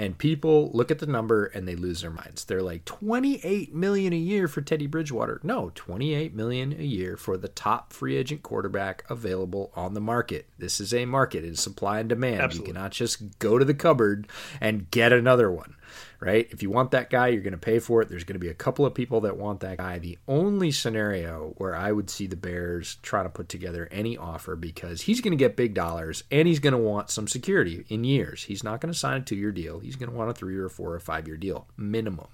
[0.00, 2.46] and people look at the number and they lose their minds.
[2.46, 5.40] They're like 28 million a year for Teddy Bridgewater.
[5.42, 10.48] No, 28 million a year for the top free agent quarterback available on the market.
[10.58, 12.40] This is a market, it's supply and demand.
[12.40, 12.68] Absolutely.
[12.68, 14.26] You cannot just go to the cupboard
[14.58, 15.74] and get another one
[16.20, 16.48] right?
[16.50, 18.08] If you want that guy, you're going to pay for it.
[18.08, 19.98] There's going to be a couple of people that want that guy.
[19.98, 24.56] The only scenario where I would see the Bears trying to put together any offer
[24.56, 28.04] because he's going to get big dollars and he's going to want some security in
[28.04, 28.44] years.
[28.44, 29.80] He's not going to sign a two year deal.
[29.80, 32.28] He's going to want a three or four or five year deal minimum.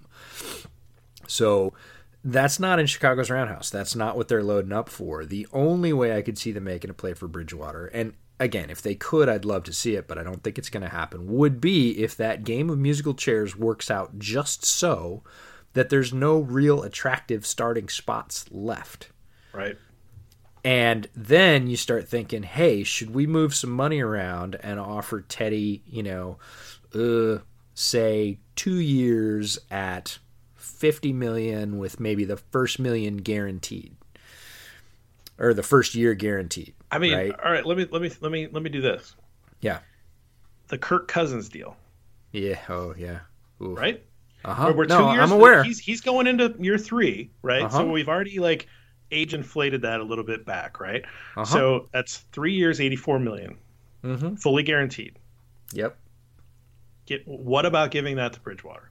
[1.26, 1.72] So
[2.24, 3.70] that's not in Chicago's roundhouse.
[3.70, 5.24] That's not what they're loading up for.
[5.24, 8.82] The only way I could see them making a play for Bridgewater, and again, if
[8.82, 11.26] they could, I'd love to see it, but I don't think it's going to happen,
[11.26, 15.22] would be if that game of musical chairs works out just so
[15.72, 19.10] that there's no real attractive starting spots left.
[19.52, 19.76] Right.
[20.64, 25.82] And then you start thinking, hey, should we move some money around and offer Teddy,
[25.86, 26.38] you know,
[26.94, 27.42] uh,
[27.74, 30.18] say two years at
[30.56, 33.96] 50 million with maybe the first million guaranteed?
[35.38, 36.74] or the first year guaranteed.
[36.90, 37.32] I mean, right?
[37.44, 37.64] all right.
[37.64, 39.14] Let me let me let me let me do this.
[39.60, 39.80] Yeah.
[40.68, 41.76] The Kirk Cousins deal.
[42.32, 42.58] Yeah.
[42.68, 43.20] Oh yeah.
[43.60, 43.78] Oof.
[43.78, 44.04] Right.
[44.44, 44.72] Uh huh.
[44.76, 45.64] We're no, I'm aware.
[45.64, 47.62] He's he's going into year three, right?
[47.62, 47.78] Uh-huh.
[47.78, 48.68] So we've already like
[49.10, 51.04] age inflated that a little bit back, right?
[51.36, 51.44] Uh-huh.
[51.44, 53.56] So that's three years, eighty four million,
[54.04, 54.34] mm-hmm.
[54.36, 55.18] fully guaranteed.
[55.72, 55.96] Yep.
[57.06, 58.90] Get what about giving that to Bridgewater?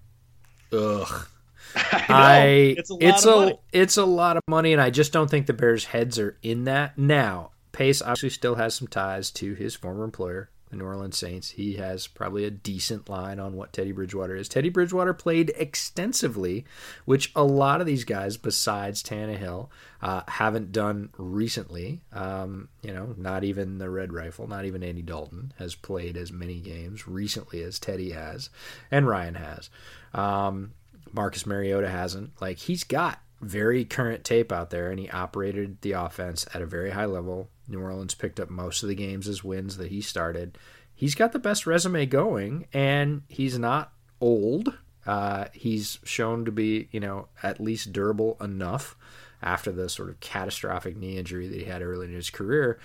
[0.73, 1.27] Ugh.
[1.75, 5.47] I, it's a it's a it's a lot of money, and I just don't think
[5.47, 7.51] the Bears' heads are in that now.
[7.75, 11.49] Pace obviously still has some ties to his former employer, the New Orleans Saints.
[11.49, 14.47] He has probably a decent line on what Teddy Bridgewater is.
[14.47, 16.63] Teddy Bridgewater played extensively,
[17.03, 19.67] which a lot of these guys, besides Tannehill,
[20.01, 21.99] uh, haven't done recently.
[22.13, 26.31] Um, you know, not even the Red Rifle, not even Andy Dalton has played as
[26.31, 28.49] many games recently as Teddy has,
[28.89, 29.69] and Ryan has.
[30.13, 30.71] Um,
[31.11, 32.41] Marcus Mariota hasn't.
[32.41, 36.65] Like he's got very current tape out there, and he operated the offense at a
[36.65, 37.49] very high level.
[37.67, 40.57] New Orleans picked up most of the games as wins that he started.
[40.93, 44.77] He's got the best resume going, and he's not old.
[45.05, 48.95] Uh, he's shown to be, you know, at least durable enough
[49.41, 52.79] after the sort of catastrophic knee injury that he had early in his career.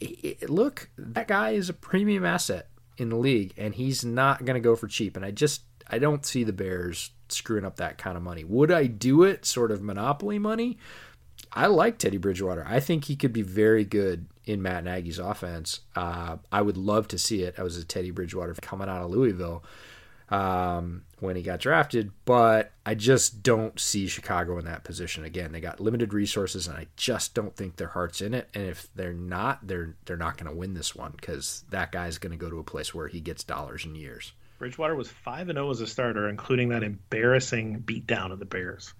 [0.00, 4.54] It, look, that guy is a premium asset in the league, and he's not going
[4.54, 5.16] to go for cheap.
[5.16, 8.42] And I just, I don't see the Bears screwing up that kind of money.
[8.44, 10.78] Would I do it sort of monopoly money?
[11.52, 12.64] I like Teddy Bridgewater.
[12.66, 15.80] I think he could be very good in Matt Nagy's offense.
[15.96, 17.56] Uh, I would love to see it.
[17.58, 19.64] I was a Teddy Bridgewater coming out of Louisville
[20.30, 25.52] um, when he got drafted, but I just don't see Chicago in that position again.
[25.52, 28.48] They got limited resources, and I just don't think their heart's in it.
[28.54, 32.18] And if they're not, they're they're not going to win this one because that guy's
[32.18, 34.32] going to go to a place where he gets dollars in years.
[34.58, 38.94] Bridgewater was five and zero as a starter, including that embarrassing beatdown of the Bears.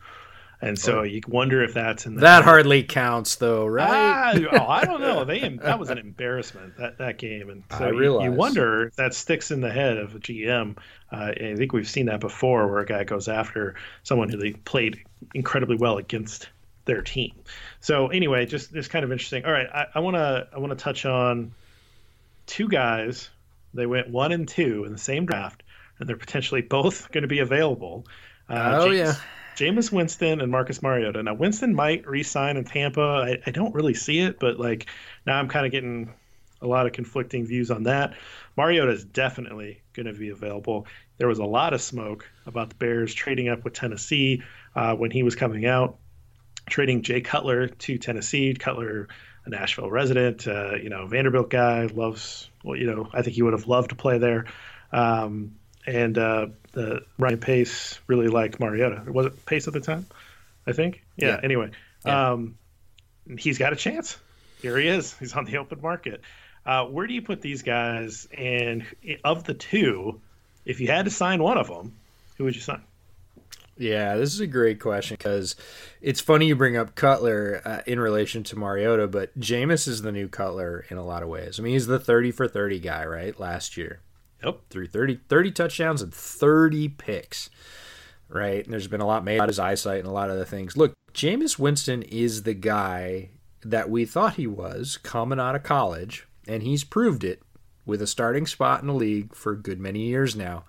[0.63, 1.03] And so oh.
[1.03, 3.89] you wonder if that's in the that hardly counts, though, right?
[3.89, 5.25] Ah, oh, I don't know.
[5.31, 8.97] They that was an embarrassment that that game, and so I you, you, wonder if
[8.97, 10.77] that sticks in the head of a GM.
[11.11, 14.53] Uh, I think we've seen that before, where a guy goes after someone who they
[14.53, 15.03] played
[15.35, 16.49] incredibly well against
[16.85, 17.35] their team.
[17.81, 19.45] So anyway, just it's kind of interesting.
[19.45, 21.53] All right, I want to I want to touch on
[22.47, 23.31] two guys.
[23.73, 25.63] They went one and two in the same draft,
[25.99, 28.07] and they're potentially both going to be available.
[28.49, 29.15] Uh, oh James, yeah
[29.57, 31.23] Jameis Winston and Marcus Mariota.
[31.23, 33.01] Now Winston might resign in Tampa.
[33.01, 34.87] I, I don't really see it, but like
[35.27, 36.13] now I'm kind of getting
[36.63, 38.15] a lot of conflicting views on that.
[38.57, 40.87] Mariota is definitely going to be available.
[41.19, 44.43] There was a lot of smoke about the Bears trading up with Tennessee
[44.75, 45.99] uh, when he was coming out,
[46.69, 48.55] trading Jay Cutler to Tennessee.
[48.55, 49.09] Cutler,
[49.47, 52.49] a Nashville resident, uh, you know, Vanderbilt guy, loves.
[52.63, 54.47] Well, you know, I think he would have loved to play there.
[54.93, 59.11] Um, and uh, the Ryan Pace really liked Mariota.
[59.11, 60.07] Was it Pace at the time?
[60.67, 61.03] I think.
[61.17, 61.29] Yeah.
[61.29, 61.41] yeah.
[61.43, 61.71] Anyway,
[62.05, 62.33] yeah.
[62.33, 62.57] Um,
[63.39, 64.17] he's got a chance.
[64.63, 65.15] Here he is.
[65.19, 66.21] He's on the open market.
[66.65, 68.29] Uh, where do you put these guys?
[68.37, 68.85] And
[69.25, 70.21] of the two,
[70.65, 71.95] if you had to sign one of them,
[72.37, 72.83] who would you sign?
[73.79, 75.57] Yeah, this is a great question because
[76.03, 80.13] it's funny you bring up Cutler uh, in relation to Mariota, but Jameis is the
[80.13, 81.59] new Cutler in a lot of ways.
[81.59, 83.39] I mean, he's the 30 for 30 guy, right?
[83.41, 84.01] Last year.
[84.45, 84.61] Yep.
[84.71, 87.51] Through 30, 30 touchdowns and 30 picks.
[88.29, 88.65] Right.
[88.65, 90.77] And there's been a lot made about his eyesight and a lot of other things.
[90.77, 93.31] Look, Jameis Winston is the guy
[93.63, 97.43] that we thought he was coming out of college, and he's proved it
[97.85, 100.65] with a starting spot in the league for a good many years now.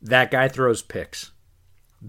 [0.00, 1.32] That guy throws picks.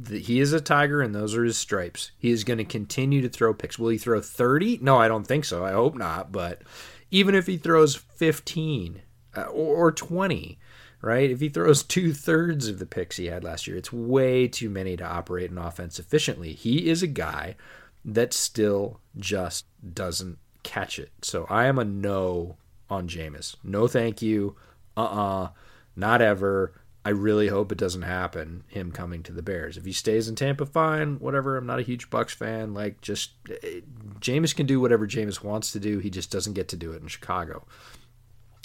[0.10, 2.12] He is a tiger, and those are his stripes.
[2.18, 3.78] He is going to continue to throw picks.
[3.78, 4.80] Will he throw 30?
[4.82, 5.66] No, I don't think so.
[5.66, 6.32] I hope not.
[6.32, 6.62] But
[7.10, 9.02] even if he throws 15
[9.36, 10.58] uh, or 20,
[11.02, 11.30] right?
[11.30, 14.70] If he throws two thirds of the picks he had last year, it's way too
[14.70, 16.54] many to operate an offense efficiently.
[16.54, 17.56] He is a guy
[18.04, 21.12] that still just doesn't catch it.
[21.22, 22.58] So I am a no
[22.90, 23.56] on Jameis.
[23.64, 24.56] No, thank you.
[24.98, 25.50] Uh uh-uh, uh
[25.96, 26.74] Not ever.
[27.04, 29.76] I really hope it doesn't happen, him coming to the Bears.
[29.76, 31.58] If he stays in Tampa, fine, whatever.
[31.58, 32.76] I'm not a huge Bucs fan.
[32.76, 33.82] Like, just, eh,
[34.20, 35.98] Jameis can do whatever Jameis wants to do.
[35.98, 37.66] He just doesn't get to do it in Chicago.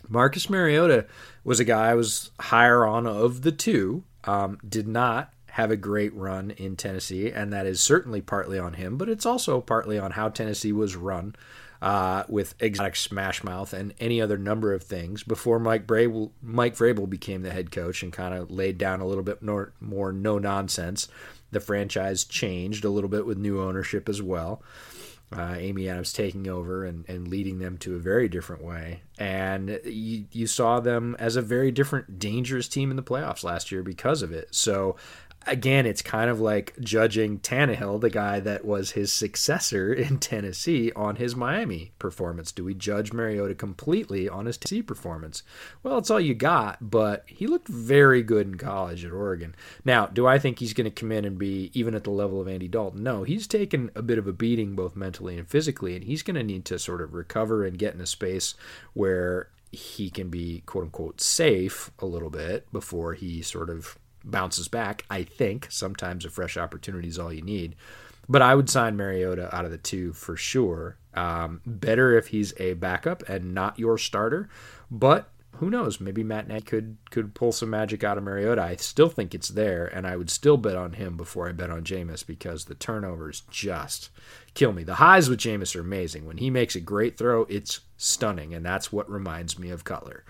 [0.09, 1.07] Marcus Mariota
[1.45, 4.05] was a guy I was higher on of the two.
[4.25, 8.75] Um, did not have a great run in Tennessee, and that is certainly partly on
[8.75, 11.35] him, but it's also partly on how Tennessee was run
[11.81, 16.77] uh, with exotic smash mouth and any other number of things before Mike Vrabel, Mike
[16.77, 20.13] Vrabel became the head coach and kind of laid down a little bit more, more
[20.13, 21.09] no nonsense.
[21.53, 24.63] The franchise changed a little bit with new ownership as well
[25.33, 29.01] uh, Amy Adams taking over and, and leading them to a very different way.
[29.19, 33.73] And you, you saw them as a very different, dangerous team in the playoffs last
[33.73, 34.55] year because of it.
[34.55, 34.97] So
[35.47, 40.93] again, it's kind of like judging Tannehill, the guy that was his successor in Tennessee,
[40.97, 42.53] on his Miami performance.
[42.53, 45.43] Do we judge Mariota completely on his Tennessee performance?
[45.83, 49.55] Well, it's all you got, but he looked very good in college at Oregon.
[49.85, 52.41] Now, do I think he's going to come in and be even at the level
[52.41, 53.03] of Andy Dalton?
[53.03, 56.37] No, he's taken a bit of a beating both mentally and physically, and he's going
[56.37, 58.55] to need to sort of recover and get in a space
[58.95, 64.69] where he can be quote unquote safe a little bit before he sort of bounces
[64.69, 65.05] back.
[65.09, 67.77] I think sometimes a fresh opportunity is all you need.
[68.29, 70.97] But I would sign Mariota out of the two for sure.
[71.15, 74.49] Um, better if he's a backup and not your starter.
[74.91, 76.01] But who knows?
[76.01, 78.63] Maybe Matt Nagy could could pull some magic out of Mariota.
[78.63, 81.71] I still think it's there, and I would still bet on him before I bet
[81.71, 84.11] on Jameis because the turnovers just
[84.55, 84.83] kill me.
[84.83, 86.27] The highs with Jameis are amazing.
[86.27, 90.25] When he makes a great throw, it's stunning, and that's what reminds me of Cutler.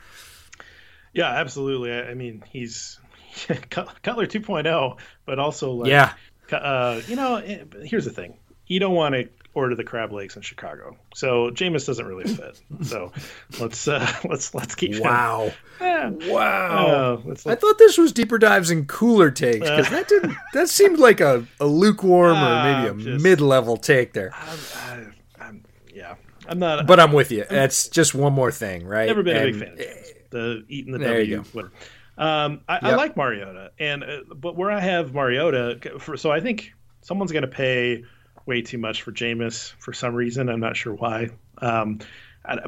[1.12, 1.92] Yeah, absolutely.
[1.92, 3.00] I mean, he's
[3.70, 6.14] Cutler 2.0, but also like yeah.
[6.50, 10.36] Uh, you know, eh, here's the thing: you don't want to order the crab legs
[10.36, 12.60] in Chicago, so Jameis doesn't really fit.
[12.82, 13.12] so
[13.60, 15.00] let's uh, let's let's keep.
[15.00, 15.52] Wow.
[15.80, 16.10] Yeah.
[16.10, 16.86] Wow.
[16.86, 20.36] Uh, let's, I thought this was deeper dives and cooler takes because that didn't.
[20.52, 24.32] That seemed like a, a lukewarm or maybe a just, mid level take there.
[24.34, 26.14] I'm, I'm, yeah,
[26.48, 26.86] I'm not.
[26.86, 27.44] But I'm with you.
[27.48, 29.06] That's just one more thing, right?
[29.06, 29.72] Never been and, a big fan.
[29.72, 31.44] Of the eating the there W.
[32.18, 32.82] Um, I, yep.
[32.84, 37.32] I, like Mariota, and uh, but where I have Mariota, for, so I think someone's
[37.32, 38.04] going to pay
[38.46, 40.48] way too much for Jameis for some reason.
[40.48, 41.30] I'm not sure why.
[41.58, 41.98] Um,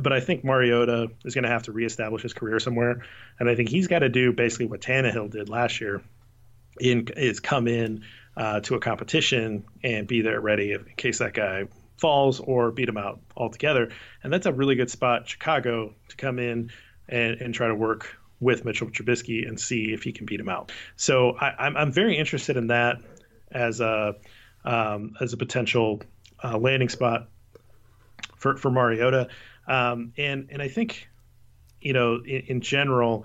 [0.01, 3.05] but I think Mariota is going to have to reestablish his career somewhere,
[3.39, 6.03] and I think he's got to do basically what Tannehill did last year,
[6.81, 8.05] in is come in
[8.37, 12.89] uh, to a competition and be there ready in case that guy falls or beat
[12.89, 13.91] him out altogether.
[14.23, 16.71] And that's a really good spot, Chicago, to come in
[17.09, 20.49] and, and try to work with Mitchell Trubisky and see if he can beat him
[20.49, 20.73] out.
[20.97, 22.99] So I, am I'm, I'm very interested in that
[23.51, 24.17] as a
[24.65, 26.03] um, as a potential
[26.43, 27.29] uh, landing spot
[28.37, 29.29] for for Mariota.
[29.67, 31.09] Um, and and I think
[31.81, 33.25] you know in, in general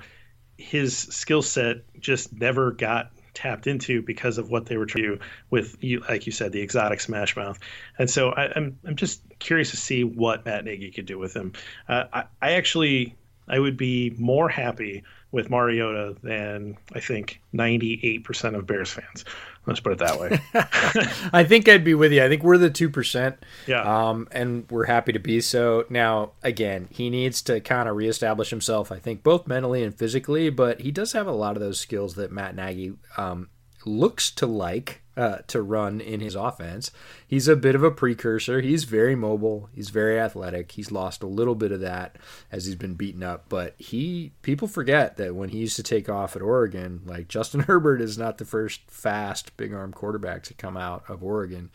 [0.57, 5.16] his skill set just never got tapped into because of what they were trying to
[5.16, 7.57] do with you like you said the exotic smash mouth
[7.97, 11.18] and so I, am I'm, I'm just curious to see what Matt Nagy could do
[11.18, 11.53] with him
[11.89, 13.16] uh, I, I actually
[13.48, 19.26] I would be more happy with Mariota than I think 98% of Bears fans.
[19.66, 20.39] Let's put it that way.
[21.34, 22.24] I think I'd be with you.
[22.24, 23.38] I think we're the 2%.
[23.66, 23.82] Yeah.
[23.82, 25.86] Um, and we're happy to be so.
[25.89, 30.50] Now, again, he needs to kind of reestablish himself, I think, both mentally and physically,
[30.50, 33.50] but he does have a lot of those skills that Matt Nagy um,
[33.86, 36.91] looks to like uh, to run in his offense.
[37.28, 38.61] He's a bit of a precursor.
[38.61, 39.70] He's very mobile.
[39.74, 40.72] He's very athletic.
[40.72, 42.18] He's lost a little bit of that
[42.51, 43.45] as he's been beaten up.
[43.49, 47.59] But he people forget that when he used to take off at Oregon, like Justin
[47.68, 51.70] Herbert is not the first fast big arm quarterback to come out of Oregon.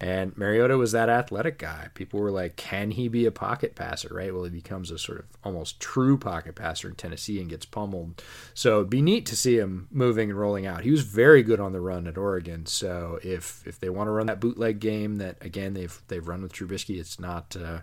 [0.00, 1.88] And Mariota was that athletic guy.
[1.94, 4.34] People were like, can he be a pocket passer, right?
[4.34, 8.20] Well, he becomes a sort of almost true pocket passer in Tennessee and gets pummeled.
[8.52, 10.82] So it'd be neat to see him moving and rolling out.
[10.82, 12.66] He was very good on the run at Oregon.
[12.82, 16.52] If if they want to run that bootleg game that again they've they've run with
[16.52, 17.80] Trubisky, it's not uh,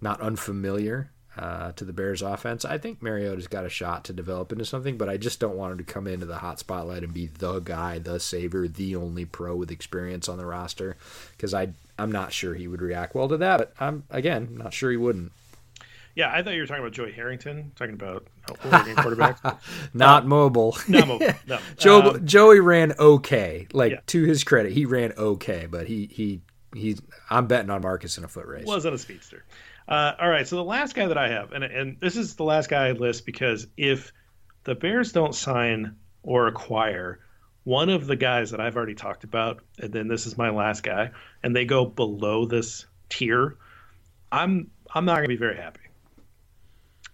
[0.00, 2.64] not unfamiliar uh, to the Bears offense.
[2.64, 5.72] I think Mariota's got a shot to develop into something, but I just don't want
[5.72, 9.24] him to come into the hot spotlight and be the guy, the savior, the only
[9.24, 10.96] pro with experience on the roster
[11.36, 13.58] because I I'm not sure he would react well to that.
[13.58, 15.32] But I'm again not sure he wouldn't.
[16.14, 18.26] Yeah, I thought you were talking about Joey Harrington, talking about
[18.64, 19.58] Oregon quarterbacks.
[19.94, 20.76] not uh, mobile.
[20.88, 21.28] Not mobile.
[21.46, 21.58] No.
[21.78, 23.66] Joe, um, Joey ran okay.
[23.72, 24.00] Like yeah.
[24.08, 26.40] to his credit, he ran okay, but he he
[26.74, 26.98] he.
[27.30, 28.66] I'm betting on Marcus in a foot race.
[28.66, 29.44] Wasn't a speedster.
[29.88, 32.44] Uh, all right, so the last guy that I have, and and this is the
[32.44, 34.12] last guy I list because if
[34.64, 37.20] the Bears don't sign or acquire
[37.64, 40.82] one of the guys that I've already talked about, and then this is my last
[40.82, 41.10] guy,
[41.42, 43.56] and they go below this tier,
[44.30, 45.81] I'm I'm not gonna be very happy.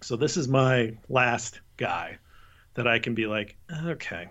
[0.00, 2.18] So this is my last guy
[2.74, 4.28] that I can be like, okay,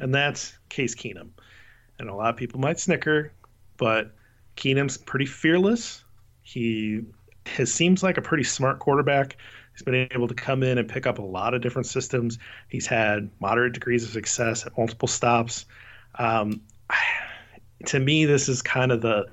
[0.00, 1.28] and that's Case Keenum,
[1.98, 3.32] and a lot of people might snicker,
[3.76, 4.14] but
[4.56, 6.04] Keenum's pretty fearless.
[6.42, 7.02] He
[7.46, 9.36] has seems like a pretty smart quarterback.
[9.74, 12.38] He's been able to come in and pick up a lot of different systems.
[12.68, 15.66] He's had moderate degrees of success at multiple stops.
[16.16, 16.62] Um,
[17.86, 19.26] to me, this is kind of the,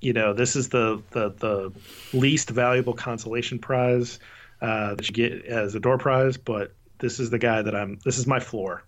[0.00, 1.72] you know, this is the the, the
[2.12, 4.18] least valuable consolation prize
[4.60, 6.36] uh, that you get as a door prize.
[6.36, 7.98] But this is the guy that I'm.
[8.04, 8.82] This is my floor.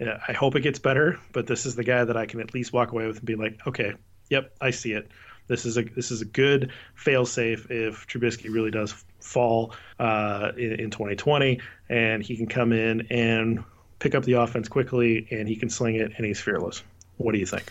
[0.00, 2.72] I hope it gets better, but this is the guy that I can at least
[2.72, 3.92] walk away with and be like, okay,
[4.30, 5.10] yep, I see it.
[5.46, 10.52] This is a this is a good fail safe if Trubisky really does fall uh,
[10.56, 13.64] in, in 2020, and he can come in and
[13.98, 16.82] pick up the offense quickly, and he can sling it, and he's fearless.
[17.16, 17.70] What do you think?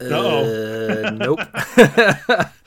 [0.00, 1.40] Uh, nope.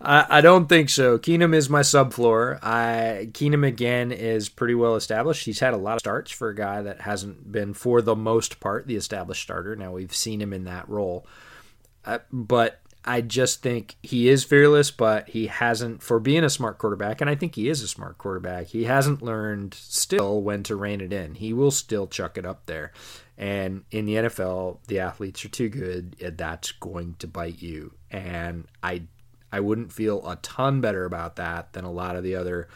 [0.00, 1.18] I, I, don't think so.
[1.18, 2.58] Keenum is my subfloor.
[2.62, 5.44] I Keenum again is pretty well established.
[5.44, 8.60] He's had a lot of starts for a guy that hasn't been, for the most
[8.60, 9.76] part, the established starter.
[9.76, 11.26] Now we've seen him in that role.
[12.04, 16.78] Uh, but I just think he is fearless, but he hasn't, for being a smart
[16.78, 20.76] quarterback, and I think he is a smart quarterback, he hasn't learned still when to
[20.76, 21.34] rein it in.
[21.34, 22.92] He will still chuck it up there.
[23.38, 26.16] And in the NFL, the athletes are too good.
[26.20, 27.94] That's going to bite you.
[28.10, 29.02] And I,
[29.52, 32.68] I wouldn't feel a ton better about that than a lot of the other,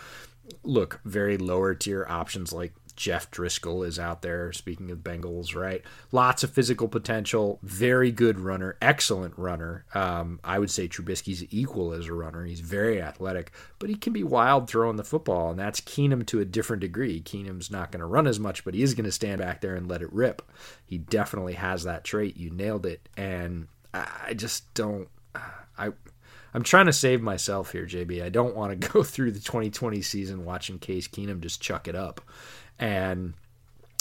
[0.62, 4.52] look, very lower tier options like Jeff Driskel is out there.
[4.52, 5.82] Speaking of Bengals, right?
[6.12, 7.58] Lots of physical potential.
[7.62, 8.76] Very good runner.
[8.80, 9.84] Excellent runner.
[9.94, 12.44] Um, I would say Trubisky's equal as a runner.
[12.44, 16.40] He's very athletic, but he can be wild throwing the football, and that's Keenum to
[16.40, 17.20] a different degree.
[17.20, 19.74] Keenum's not going to run as much, but he is going to stand back there
[19.74, 20.42] and let it rip.
[20.86, 22.36] He definitely has that trait.
[22.36, 25.08] You nailed it, and I just don't.
[25.76, 25.90] I
[26.54, 28.22] I'm trying to save myself here, JB.
[28.22, 31.96] I don't want to go through the 2020 season watching Case Keenum just chuck it
[31.96, 32.20] up.
[32.78, 33.34] And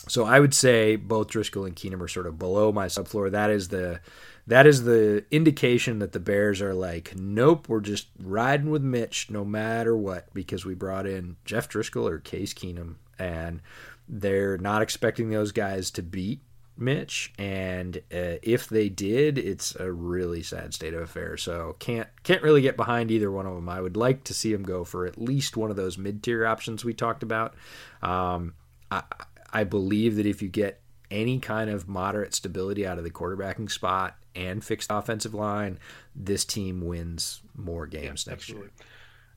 [0.07, 3.31] so I would say both Driskel and Keenum are sort of below my subfloor.
[3.31, 3.99] That is the
[4.45, 9.29] that is the indication that the Bears are like, nope, we're just riding with Mitch
[9.29, 13.61] no matter what because we brought in Jeff Driskel or Case Keenum and
[14.09, 16.41] they're not expecting those guys to beat
[16.77, 21.43] Mitch, and uh, if they did, it's a really sad state of affairs.
[21.43, 23.69] So can't can't really get behind either one of them.
[23.69, 26.45] I would like to see them go for at least one of those mid tier
[26.45, 27.53] options we talked about.
[28.01, 28.55] Um,
[28.91, 29.03] I
[29.51, 33.69] I believe that if you get any kind of moderate stability out of the quarterbacking
[33.69, 35.77] spot and fixed offensive line,
[36.15, 38.67] this team wins more games yeah, next absolutely.
[38.67, 38.87] year.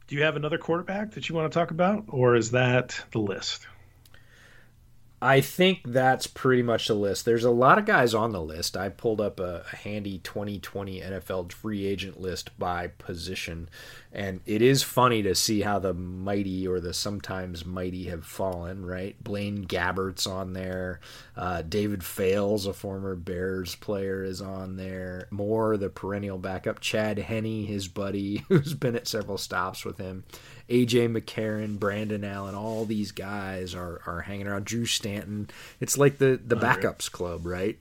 [0.07, 3.18] Do you have another quarterback that you want to talk about, or is that the
[3.18, 3.66] list?
[5.20, 7.24] I think that's pretty much the list.
[7.24, 8.76] There's a lot of guys on the list.
[8.76, 13.70] I pulled up a, a, handy 2020 NFL free agent list by position,
[14.12, 18.84] and it is funny to see how the mighty or the sometimes mighty have fallen.
[18.84, 21.00] Right, Blaine Gabbert's on there.
[21.34, 25.28] Uh, David Fales, a former Bears player, is on there.
[25.30, 26.80] Moore, the perennial backup.
[26.80, 30.24] Chad Henne, his buddy, who's been at several stops with him.
[30.68, 34.64] AJ McCarron, Brandon Allen, all these guys are, are hanging around.
[34.64, 35.48] Drew Stanton.
[35.80, 37.78] It's like the, the backups club, right?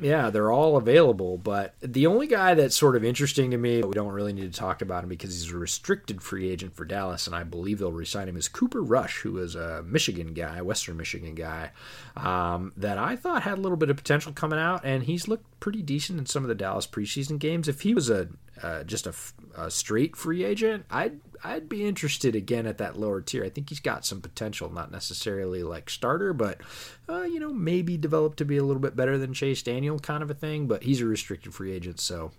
[0.00, 3.92] Yeah, they're all available, but the only guy that's sort of interesting to me, we
[3.92, 7.26] don't really need to talk about him because he's a restricted free agent for Dallas,
[7.26, 10.98] and I believe they'll resign him, is Cooper Rush, who is a Michigan guy, Western
[10.98, 11.70] Michigan guy,
[12.16, 15.60] um, that I thought had a little bit of potential coming out, and he's looked
[15.60, 17.66] pretty decent in some of the Dallas preseason games.
[17.66, 18.28] If he was a
[18.62, 19.14] uh, just a,
[19.56, 23.44] a, straight free agent, I'd I'd be interested again at that lower tier.
[23.44, 26.60] I think he's got some potential, not necessarily like starter, but
[27.08, 30.22] uh, you know maybe develop to be a little bit better than Chase Daniel kind
[30.22, 30.66] of a thing.
[30.66, 32.32] But he's a restricted free agent, so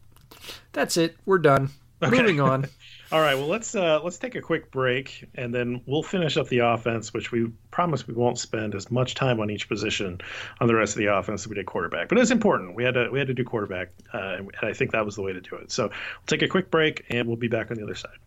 [0.74, 1.18] that's it.
[1.26, 1.70] We're done.
[2.02, 2.16] Okay.
[2.16, 2.66] Moving on.
[3.12, 3.36] All right.
[3.36, 7.14] Well, let's uh, let's take a quick break, and then we'll finish up the offense,
[7.14, 10.20] which we promise we won't spend as much time on each position
[10.60, 12.10] on the rest of the offense as we did quarterback.
[12.10, 12.76] But it's important.
[12.76, 15.24] We had to we had to do quarterback, uh, and I think that was the
[15.24, 15.72] way to do it.
[15.72, 18.18] So we'll take a quick break, and we'll be back on the other side.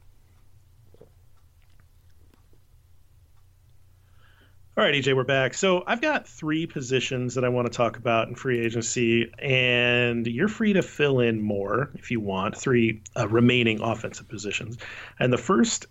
[4.76, 5.54] All right, EJ, we're back.
[5.54, 10.24] So I've got three positions that I want to talk about in free agency, and
[10.28, 12.56] you're free to fill in more if you want.
[12.56, 14.78] Three uh, remaining offensive positions,
[15.18, 15.86] and the first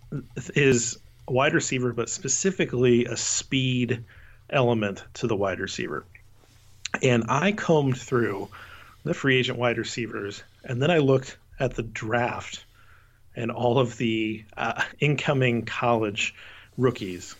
[0.54, 4.02] is wide receiver, but specifically a speed
[4.48, 6.06] element to the wide receiver.
[7.02, 8.48] And I combed through
[9.04, 12.64] the free agent wide receivers, and then I looked at the draft
[13.36, 16.34] and all of the uh, incoming college
[16.78, 17.36] rookies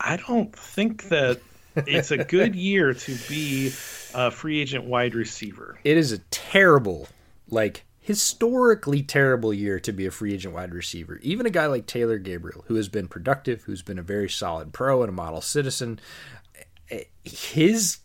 [0.00, 1.40] I don't think that
[1.74, 3.72] it's a good year to be
[4.14, 5.78] a free agent wide receiver.
[5.84, 7.08] It is a terrible,
[7.48, 11.18] like historically terrible year to be a free agent wide receiver.
[11.22, 14.72] Even a guy like Taylor Gabriel, who has been productive, who's been a very solid
[14.72, 16.00] pro and a model citizen,
[17.24, 17.98] his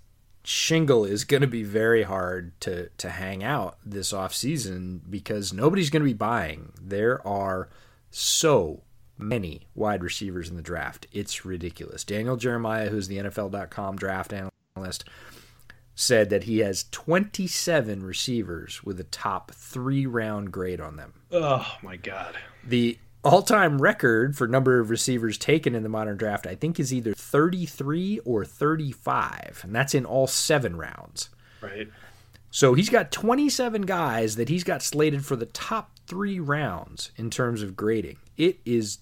[0.43, 5.89] shingle is going to be very hard to to hang out this offseason because nobody's
[5.89, 6.73] going to be buying.
[6.81, 7.69] There are
[8.11, 8.81] so
[9.17, 11.07] many wide receivers in the draft.
[11.11, 12.03] It's ridiculous.
[12.03, 15.05] Daniel Jeremiah, who's the NFL.com draft analyst,
[15.95, 21.13] said that he has 27 receivers with a top three round grade on them.
[21.31, 22.35] Oh, my God.
[22.65, 26.79] The all time record for number of receivers taken in the modern draft, I think,
[26.79, 31.29] is either 33 or 35, and that's in all seven rounds.
[31.61, 31.89] Right.
[32.51, 37.29] So he's got 27 guys that he's got slated for the top three rounds in
[37.29, 38.17] terms of grading.
[38.37, 38.99] It is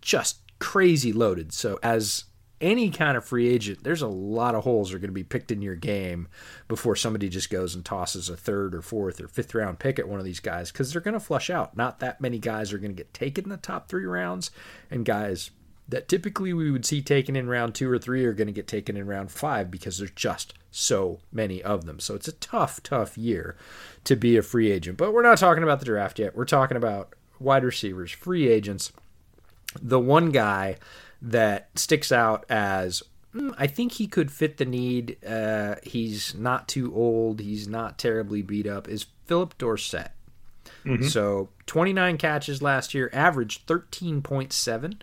[0.00, 1.52] just crazy loaded.
[1.52, 2.24] So as
[2.60, 5.50] any kind of free agent, there's a lot of holes are going to be picked
[5.50, 6.28] in your game
[6.68, 10.08] before somebody just goes and tosses a third or fourth or fifth round pick at
[10.08, 11.76] one of these guys because they're going to flush out.
[11.76, 14.50] Not that many guys are going to get taken in the top three rounds,
[14.90, 15.50] and guys
[15.88, 18.66] that typically we would see taken in round two or three are going to get
[18.66, 22.00] taken in round five because there's just so many of them.
[22.00, 23.56] So it's a tough, tough year
[24.04, 24.96] to be a free agent.
[24.96, 26.34] But we're not talking about the draft yet.
[26.34, 28.92] We're talking about wide receivers, free agents
[29.80, 30.76] the one guy
[31.20, 33.02] that sticks out as
[33.34, 35.16] mm, I think he could fit the need.
[35.24, 37.40] Uh, he's not too old.
[37.40, 38.88] He's not terribly beat up.
[38.88, 40.10] Is Phillip Dorsett.
[40.84, 41.04] Mm-hmm.
[41.04, 45.00] So 29 catches last year, averaged 13.7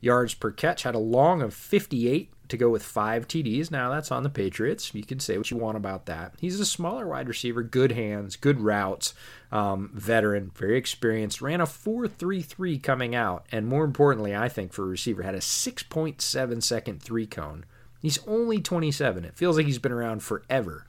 [0.00, 3.70] yards per catch, had a long of 58 to go with five TDs.
[3.70, 4.94] Now that's on the Patriots.
[4.94, 6.34] You can say what you want about that.
[6.38, 9.14] He's a smaller wide receiver, good hands, good routes,
[9.52, 11.40] um, veteran, very experienced.
[11.40, 15.38] Ran a 4.33 coming out, and more importantly, I think for a receiver, had a
[15.38, 17.64] 6.7 second three cone.
[18.00, 19.24] He's only 27.
[19.24, 20.86] It feels like he's been around forever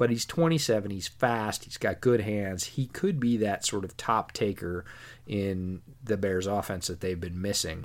[0.00, 0.90] but he's 27.
[0.90, 1.64] He's fast.
[1.64, 2.64] He's got good hands.
[2.64, 4.86] He could be that sort of top taker
[5.26, 7.84] in the Bears offense that they've been missing.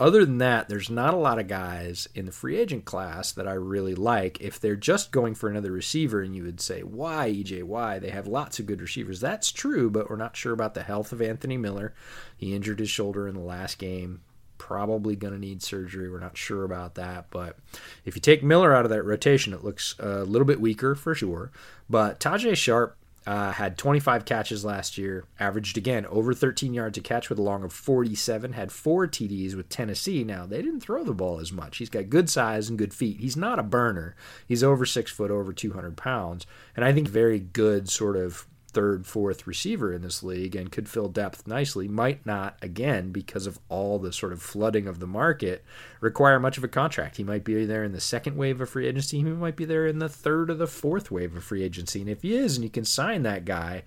[0.00, 3.46] Other than that, there's not a lot of guys in the free agent class that
[3.46, 4.40] I really like.
[4.40, 7.98] If they're just going for another receiver, and you would say, why, EJ, why?
[7.98, 9.20] They have lots of good receivers.
[9.20, 11.94] That's true, but we're not sure about the health of Anthony Miller.
[12.34, 14.22] He injured his shoulder in the last game
[14.60, 16.10] probably going to need surgery.
[16.10, 17.26] We're not sure about that.
[17.30, 17.56] But
[18.04, 21.14] if you take Miller out of that rotation, it looks a little bit weaker for
[21.14, 21.50] sure.
[21.88, 22.96] But Tajaé Sharpe
[23.26, 27.42] uh, had 25 catches last year, averaged again over 13 yards a catch with a
[27.42, 30.24] long of 47, had four TDs with Tennessee.
[30.24, 31.78] Now, they didn't throw the ball as much.
[31.78, 33.20] He's got good size and good feet.
[33.20, 34.16] He's not a burner.
[34.46, 36.46] He's over six foot, over 200 pounds.
[36.74, 40.88] And I think very good sort of third, fourth receiver in this league and could
[40.88, 45.06] fill depth nicely, might not, again, because of all the sort of flooding of the
[45.06, 45.64] market,
[46.00, 47.16] require much of a contract.
[47.16, 49.18] He might be there in the second wave of free agency.
[49.18, 52.00] He might be there in the third or the fourth wave of free agency.
[52.00, 53.82] And if he is, and you can sign that guy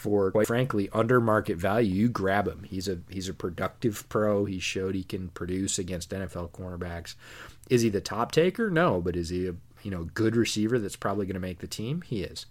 [0.00, 2.64] for quite frankly under market value, you grab him.
[2.64, 4.46] He's a he's a productive pro.
[4.46, 7.14] He showed he can produce against NFL cornerbacks.
[7.68, 8.70] Is he the top taker?
[8.70, 11.66] No, but is he a you know good receiver that's probably going to make the
[11.66, 12.02] team?
[12.02, 12.46] He is.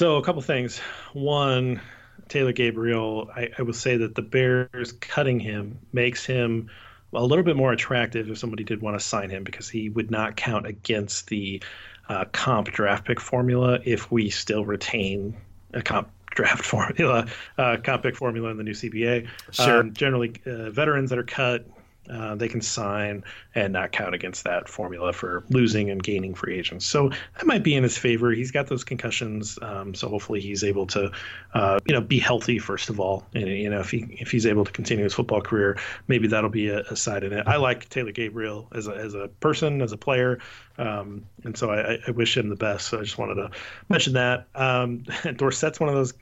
[0.00, 0.78] So a couple things.
[1.12, 1.80] One,
[2.28, 6.70] Taylor Gabriel, I, I will say that the Bears cutting him makes him
[7.12, 10.10] a little bit more attractive if somebody did want to sign him because he would
[10.10, 11.62] not count against the
[12.08, 15.36] uh, comp draft pick formula if we still retain
[15.72, 17.26] a comp draft formula,
[17.58, 19.28] uh, comp pick formula in the new CBA.
[19.50, 19.80] Sure.
[19.80, 21.66] Um, generally, uh, veterans that are cut
[22.10, 23.22] uh, they can sign
[23.54, 26.84] and not count against that formula for losing and gaining free agents.
[26.84, 28.32] So that might be in his favor.
[28.32, 31.12] He's got those concussions, um, so hopefully he's able to,
[31.54, 33.24] uh, you know, be healthy first of all.
[33.34, 35.78] And you know, if he if he's able to continue his football career,
[36.08, 37.46] maybe that'll be a, a side in it.
[37.46, 40.40] I like Taylor Gabriel as a as a person, as a player,
[40.78, 42.88] um, and so I, I, wish him the best.
[42.88, 43.50] So I just wanted to
[43.88, 44.46] mention that.
[44.54, 45.04] Um,
[45.36, 46.14] Dorsett's one of those.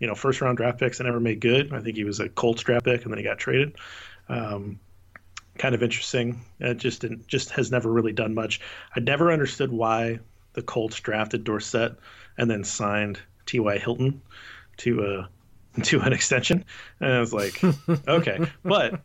[0.00, 1.72] You know, first round draft picks that never made good.
[1.72, 3.74] I think he was a Colts draft pick, and then he got traded.
[4.28, 4.78] Um,
[5.58, 6.40] kind of interesting.
[6.60, 8.60] It just didn't, just has never really done much.
[8.94, 10.20] I never understood why
[10.54, 11.96] the Colts drafted Dorsett
[12.36, 13.78] and then signed T.Y.
[13.78, 14.22] Hilton
[14.78, 15.28] to a
[15.82, 16.64] to an extension,
[16.98, 17.62] and I was like,
[18.08, 19.00] okay, but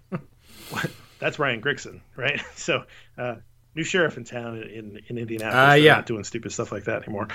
[0.69, 0.89] what,
[1.19, 2.41] that's Ryan Grigson, right?
[2.55, 2.83] So.
[3.17, 3.35] Uh,
[3.75, 5.71] new sheriff in town in in Indianapolis.
[5.71, 7.27] Uh, yeah, not doing stupid stuff like that anymore.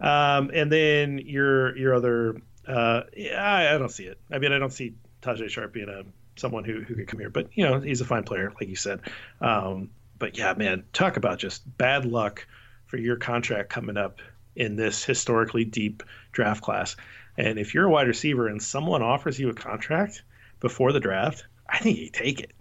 [0.00, 4.18] Um, and then your your other, uh, yeah, I, I, don't see it.
[4.30, 6.02] I mean, I don't see Tajaé Sharpe being a
[6.36, 7.30] someone who, who could come here.
[7.30, 9.00] But, you know, he's a fine player, like you said.
[9.40, 12.46] Um, but yeah, man, talk about just bad luck
[12.86, 14.20] for your contract coming up
[14.54, 16.96] in this historically deep draft class.
[17.36, 20.22] And if you're a wide receiver and someone offers you a contract
[20.60, 22.52] before the draft, I think you take it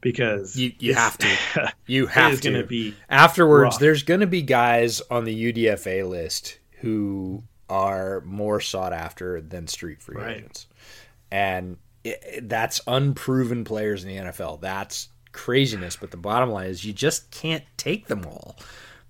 [0.00, 1.72] because you, you have to.
[1.86, 2.64] You have to.
[2.64, 3.74] Be afterwards.
[3.74, 3.80] rough.
[3.80, 9.66] There's going to be guys on the UDFA list who are more sought after than
[9.66, 10.36] street free Right.
[10.38, 10.66] agents,
[11.30, 11.76] and
[12.42, 14.60] that's unproven players in the NFL.
[14.60, 15.96] That's craziness.
[15.96, 18.56] But the bottom line is you just can't take them all.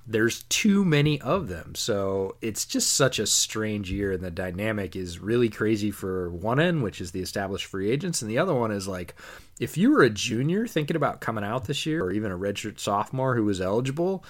[0.05, 1.75] There's too many of them.
[1.75, 4.13] So it's just such a strange year.
[4.13, 8.21] And the dynamic is really crazy for one end, which is the established free agents.
[8.21, 9.15] And the other one is like,
[9.61, 12.81] if you were a junior thinking about coming out this year, or even a redshirt
[12.81, 14.25] sophomore who was eligible,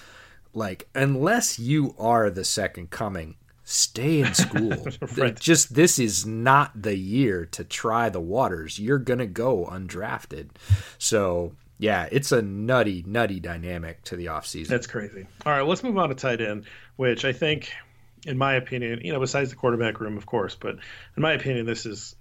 [0.53, 4.73] like, unless you are the second coming, stay in school.
[5.17, 5.39] Right.
[5.39, 8.79] Just this is not the year to try the waters.
[8.79, 10.49] You're gonna go undrafted.
[10.97, 14.67] So yeah, it's a nutty, nutty dynamic to the offseason.
[14.67, 15.27] That's crazy.
[15.45, 17.73] All right, let's move on to tight end, which I think,
[18.25, 21.65] in my opinion, you know, besides the quarterback room, of course, but in my opinion,
[21.65, 22.15] this is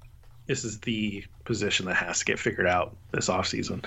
[0.47, 3.84] this is the position that has to get figured out this offseason.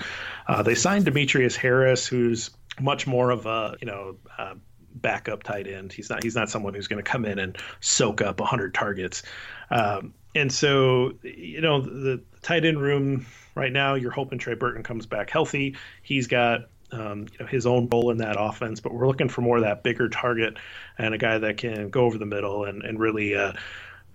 [0.48, 2.50] Uh, they signed Demetrius Harris, who's
[2.80, 4.54] much more of a you know uh,
[5.02, 5.92] backup tight end.
[5.92, 9.22] He's not he's not someone who's going to come in and soak up 100 targets.
[9.70, 14.54] Um, and so you know the, the tight end room right now, you're hoping Trey
[14.54, 15.76] Burton comes back healthy.
[16.02, 19.40] He's got um, you know, his own role in that offense, but we're looking for
[19.40, 20.56] more of that bigger target
[20.98, 23.52] and a guy that can go over the middle and, and really uh,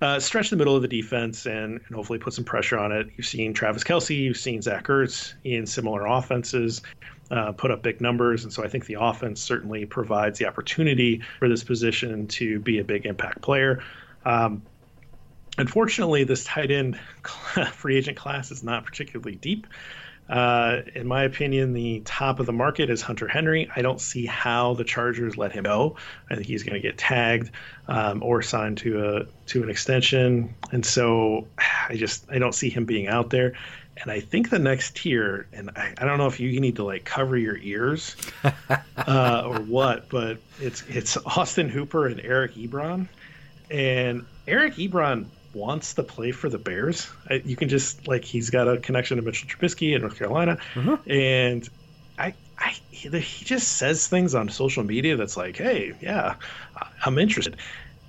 [0.02, 3.08] uh, stretch the middle of the defense and, and hopefully put some pressure on it.
[3.16, 6.82] You've seen Travis Kelce, you've seen Zach Ertz in similar offenses.
[7.30, 11.22] Uh, put up big numbers, and so I think the offense certainly provides the opportunity
[11.40, 13.82] for this position to be a big impact player.
[14.26, 14.64] Um,
[15.58, 17.00] unfortunately, this tight end
[17.72, 19.68] free agent class is not particularly deep.
[20.30, 23.70] Uh, in my opinion, the top of the market is Hunter Henry.
[23.76, 25.98] I don't see how the Chargers let him go.
[26.30, 27.52] I think he's going to get tagged
[27.88, 32.70] um, or signed to a to an extension, and so I just I don't see
[32.70, 33.54] him being out there.
[33.98, 36.86] And I think the next tier, and I, I don't know if you need to
[36.86, 38.16] like cover your ears
[38.98, 43.08] uh, or what, but it's it's Austin Hooper and Eric Ebron,
[43.70, 47.10] and Eric Ebron wants to play for the Bears.
[47.30, 50.58] I, you can just like he's got a connection to Mitchell Trubisky in North Carolina,
[50.74, 51.10] mm-hmm.
[51.10, 51.70] and
[52.18, 56.36] I, I he, he just says things on social media that's like, hey, yeah,
[57.06, 57.58] I'm interested,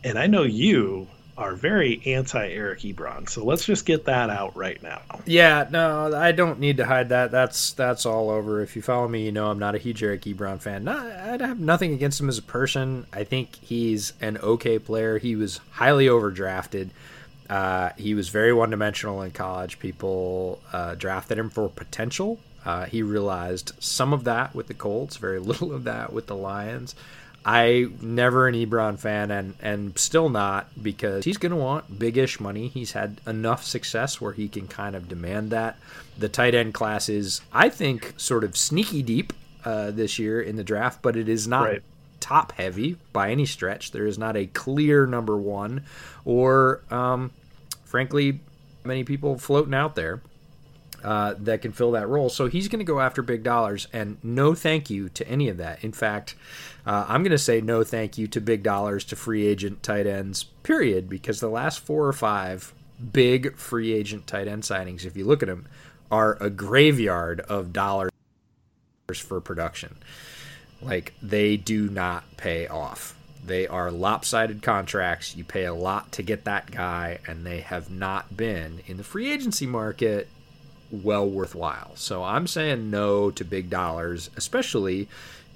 [0.05, 3.29] and I know you are very anti Eric Ebron.
[3.29, 5.01] So let's just get that out right now.
[5.25, 7.31] Yeah, no, I don't need to hide that.
[7.31, 8.61] That's that's all over.
[8.61, 10.85] If you follow me, you know I'm not a huge Eric Ebron fan.
[10.85, 13.07] No, I have nothing against him as a person.
[13.13, 15.19] I think he's an okay player.
[15.19, 16.91] He was highly overdrafted.
[17.49, 19.79] Uh, he was very one dimensional in college.
[19.79, 22.39] People uh, drafted him for potential.
[22.65, 26.37] Uh, he realized some of that with the Colts, very little of that with the
[26.37, 26.95] Lions.
[27.45, 32.39] I never an Ebron fan and and still not because he's going to want big-ish
[32.39, 32.69] money.
[32.69, 35.77] He's had enough success where he can kind of demand that.
[36.17, 39.33] The tight end class is, I think, sort of sneaky deep
[39.65, 41.83] uh, this year in the draft, but it is not right.
[42.23, 43.91] Top heavy by any stretch.
[43.91, 45.85] There is not a clear number one,
[46.25, 47.33] or um,
[47.85, 48.41] frankly,
[48.85, 50.23] many people floating out there
[51.03, 52.29] uh, that can fill that role.
[52.29, 55.57] So he's going to go after big dollars, and no thank you to any of
[55.57, 55.83] that.
[55.83, 56.37] In fact,
[56.87, 60.07] uh, I'm going to say no thank you to big dollars to free agent tight
[60.07, 62.73] ends, period, because the last four or five
[63.13, 65.67] big free agent tight end signings, if you look at them,
[66.11, 68.11] are a graveyard of dollars
[69.17, 69.97] for production.
[70.83, 73.17] Like, they do not pay off.
[73.45, 75.37] They are lopsided contracts.
[75.37, 79.05] You pay a lot to get that guy, and they have not been in the
[79.05, 80.29] free agency market
[80.91, 81.93] well worthwhile.
[81.97, 85.09] So I'm saying no to big dollars, especially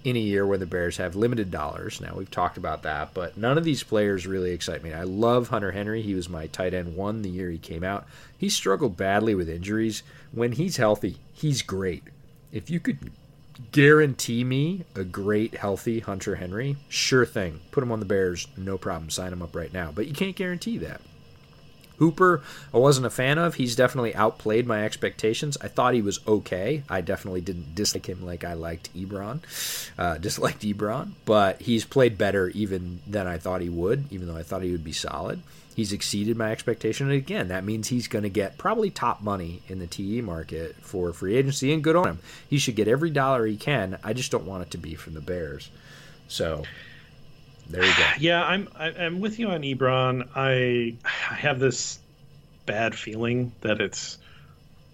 [0.03, 2.01] in a year where the Bears have limited dollars.
[2.01, 4.93] Now we've talked about that, but none of these players really excite me.
[4.93, 6.01] I love Hunter Henry.
[6.01, 8.07] He was my tight end one the year he came out.
[8.39, 10.03] He struggled badly with injuries.
[10.33, 12.05] When he's healthy, he's great.
[12.53, 13.11] If you could
[13.72, 17.61] guarantee me a great, healthy Hunter Henry, sure thing.
[17.70, 19.11] Put him on the Bears, no problem.
[19.11, 19.90] Sign him up right now.
[19.94, 21.00] But you can't guarantee that.
[21.98, 22.42] Hooper,
[22.74, 23.54] I wasn't a fan of.
[23.54, 25.57] He's definitely outplayed my expectations.
[25.61, 26.82] I thought he was okay.
[26.88, 29.40] I definitely didn't dislike him like I liked Ebron,
[29.98, 34.36] uh, disliked Ebron, but he's played better even than I thought he would, even though
[34.36, 35.40] I thought he would be solid.
[35.77, 37.11] He's exceeded my expectation.
[37.11, 40.74] And again, that means he's going to get probably top money in the TE market
[40.81, 42.18] for free agency, and good on him.
[42.49, 43.99] He should get every dollar he can.
[44.03, 45.68] I just don't want it to be from the Bears.
[46.29, 46.62] So
[47.68, 48.07] there you go.
[48.18, 50.27] Yeah, I'm I'm with you on Ebron.
[50.35, 51.99] I I have this
[52.64, 54.16] bad feeling that it's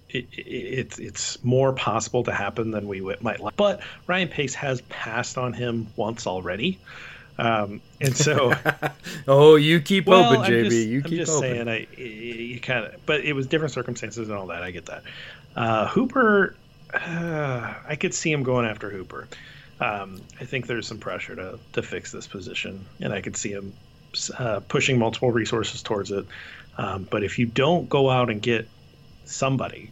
[0.09, 3.55] it, it, it's it's more possible to happen than we might like.
[3.55, 6.81] But Ryan Pace has passed on him once already.
[7.39, 8.53] Um, and so,
[9.29, 10.65] oh, you keep well, open, JB.
[10.65, 11.67] Just, you keep I'm just open.
[11.67, 14.63] saying, I you kind of, but it was different circumstances and all that.
[14.63, 15.03] I get that.
[15.57, 16.55] Uh, Hooper,
[16.95, 19.29] uh, I could see him going after Hooper.
[19.81, 23.51] Um, I think there's some pressure to to fix this position, and I could see
[23.51, 23.73] him
[24.39, 26.27] uh, pushing multiple resources towards it.
[26.79, 28.69] Um, but if you don't go out and get
[29.25, 29.91] somebody,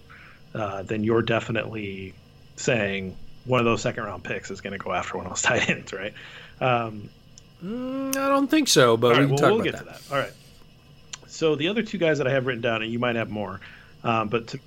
[0.55, 2.15] uh, then you're definitely
[2.57, 5.43] saying one of those second round picks is going to go after one of those
[5.43, 6.15] tight ends, right?
[6.61, 7.09] Um,
[7.65, 9.79] Mm, I don't think so, but we can well, we'll get that.
[9.81, 10.03] to that.
[10.11, 10.33] All right.
[11.27, 13.61] So the other two guys that I have written down, and you might have more,
[14.05, 14.61] um, but to,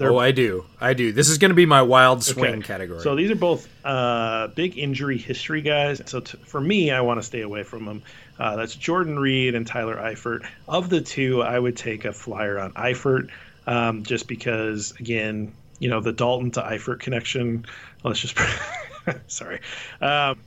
[0.00, 1.12] oh, I do, I do.
[1.12, 2.62] This is going to be my wild swing okay.
[2.62, 3.00] category.
[3.00, 6.02] So these are both uh, big injury history guys.
[6.06, 8.02] So for me, I want to stay away from them.
[8.38, 10.46] Uh, that's Jordan Reed and Tyler Eifert.
[10.68, 13.30] Of the two, I would take a flyer on Eifert,
[13.66, 17.66] um, just because, again, you know the Dalton to Eifert connection.
[18.04, 18.38] Let's just
[19.26, 19.60] sorry.
[20.00, 20.38] Um,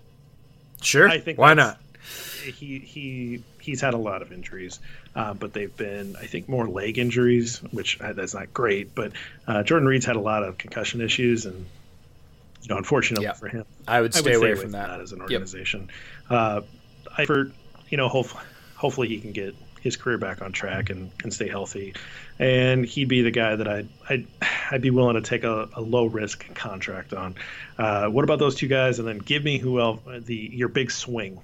[0.82, 1.08] sure.
[1.08, 1.80] I think why not
[2.44, 4.80] he he he's had a lot of injuries,
[5.16, 8.96] uh, but they've been I think more leg injuries, which uh, that's not great.
[8.96, 9.14] But
[9.48, 11.66] uh, Jordan Reed's had a lot of concussion issues, and
[12.62, 13.38] you know, unfortunately yep.
[13.38, 14.88] for him, I would stay, I would away, away, from, that.
[14.88, 15.02] that.
[15.02, 15.90] as an organization.
[16.30, 16.40] Yep.
[16.40, 16.62] Uh,
[17.18, 17.52] Eifert,
[17.90, 18.44] you know, hopefully,
[18.76, 21.94] hopefully he can get his career back on track and, and stay healthy.
[22.38, 24.28] And he'd be the guy that I'd I'd,
[24.72, 27.36] I'd be willing to take a, a low risk contract on.
[27.78, 29.00] Uh, what about those two guys?
[29.00, 31.40] And then give me who else the your big swing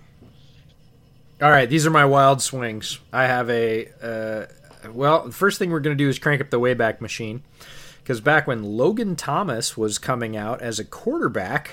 [1.41, 2.99] all right, these are my wild swings.
[3.11, 4.45] I have a uh,
[4.91, 5.25] well.
[5.25, 7.43] The first thing we're going to do is crank up the Wayback Machine
[8.01, 11.71] because back when Logan Thomas was coming out as a quarterback,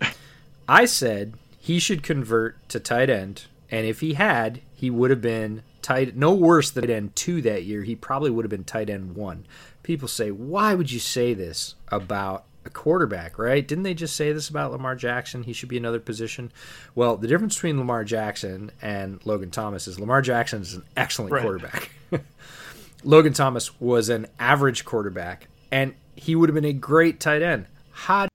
[0.68, 5.20] I said he should convert to tight end, and if he had, he would have
[5.20, 7.82] been tight no worse than tight end two that year.
[7.82, 9.44] He probably would have been tight end one.
[9.82, 13.66] people say, why would you say this about a quarterback, right?
[13.66, 15.42] Didn't they just say this about Lamar Jackson?
[15.42, 16.52] He should be another position.
[16.94, 21.32] Well, the difference between Lamar Jackson and Logan Thomas is Lamar Jackson is an excellent
[21.32, 21.42] right.
[21.42, 21.90] quarterback.
[23.04, 27.66] Logan Thomas was an average quarterback, and he would have been a great tight end.
[27.90, 28.28] How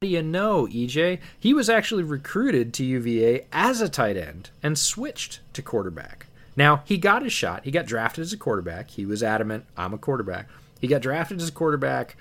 [0.00, 1.20] do you know, EJ?
[1.38, 6.26] He was actually recruited to UVA as a tight end and switched to quarterback.
[6.56, 7.64] Now, he got his shot.
[7.64, 8.90] He got drafted as a quarterback.
[8.90, 10.48] He was adamant, I'm a quarterback.
[10.80, 12.16] He got drafted as a quarterback.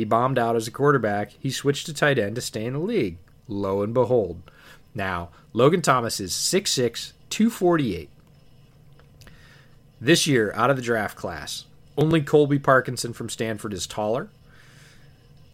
[0.00, 1.32] He bombed out as a quarterback.
[1.38, 3.18] He switched to tight end to stay in the league.
[3.46, 4.50] Lo and behold.
[4.94, 8.08] Now, Logan Thomas is 6'6, 248.
[10.00, 11.66] This year, out of the draft class,
[11.98, 14.30] only Colby Parkinson from Stanford is taller.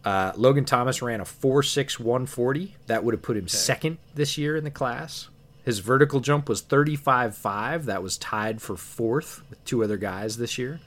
[0.05, 2.77] Uh, Logan Thomas ran a 4'6, 140.
[2.87, 3.49] That would have put him okay.
[3.49, 5.29] second this year in the class.
[5.65, 7.87] His vertical jump was 35.5.
[7.87, 10.79] That was tied for fourth with two other guys this year.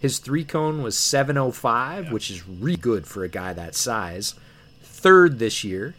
[0.00, 2.12] His three cone was 705, yeah.
[2.12, 4.34] which is really good for a guy that size.
[4.82, 5.94] Third this year,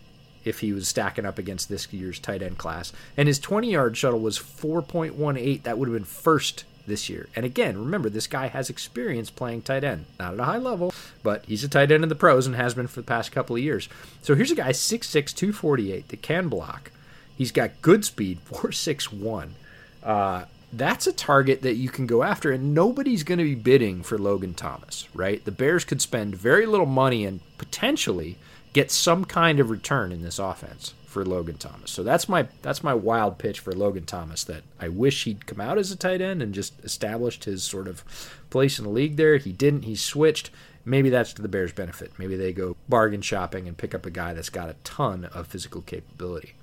[0.45, 2.93] if he was stacking up against this year's tight end class.
[3.17, 5.63] And his 20 yard shuttle was 4.18.
[5.63, 7.29] That would have been first this year.
[7.35, 10.05] And again, remember, this guy has experience playing tight end.
[10.19, 10.93] Not at a high level,
[11.23, 13.55] but he's a tight end in the pros and has been for the past couple
[13.55, 13.87] of years.
[14.21, 16.91] So here's a guy, 6'6, 248, that can block.
[17.37, 19.55] He's got good speed, 461.
[20.03, 24.03] Uh, that's a target that you can go after, and nobody's going to be bidding
[24.03, 25.43] for Logan Thomas, right?
[25.43, 28.37] The Bears could spend very little money and potentially
[28.73, 31.89] get some kind of return in this offense for Logan Thomas.
[31.89, 35.59] So that's my that's my wild pitch for Logan Thomas that I wish he'd come
[35.59, 38.03] out as a tight end and just established his sort of
[38.51, 39.37] place in the league there.
[39.37, 39.83] He didn't.
[39.83, 40.51] He switched.
[40.85, 42.13] Maybe that's to the Bears' benefit.
[42.17, 45.47] Maybe they go bargain shopping and pick up a guy that's got a ton of
[45.47, 46.53] physical capability.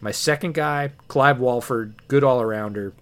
[0.00, 2.92] My second guy, Clive Walford, good all arounder,